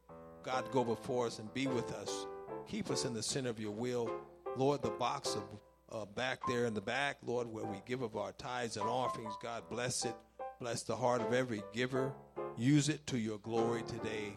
[0.43, 2.25] God, go before us and be with us.
[2.67, 4.11] Keep us in the center of your will.
[4.57, 5.43] Lord, the box of
[5.91, 9.33] uh, back there in the back, Lord, where we give of our tithes and offerings,
[9.41, 10.15] God, bless it.
[10.59, 12.13] Bless the heart of every giver.
[12.57, 14.35] Use it to your glory today.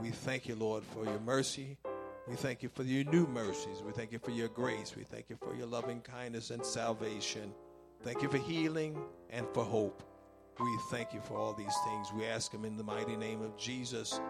[0.00, 1.76] We thank you, Lord, for your mercy.
[2.28, 3.82] We thank you for your new mercies.
[3.84, 4.94] We thank you for your grace.
[4.96, 7.52] We thank you for your loving kindness and salvation.
[8.02, 8.98] Thank you for healing
[9.30, 10.02] and for hope.
[10.60, 12.12] We thank you for all these things.
[12.12, 14.20] We ask them in the mighty name of Jesus.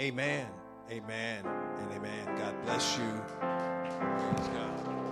[0.00, 0.48] Amen.
[0.90, 2.36] Amen and amen.
[2.36, 3.22] God bless you.
[3.40, 4.94] Praise God.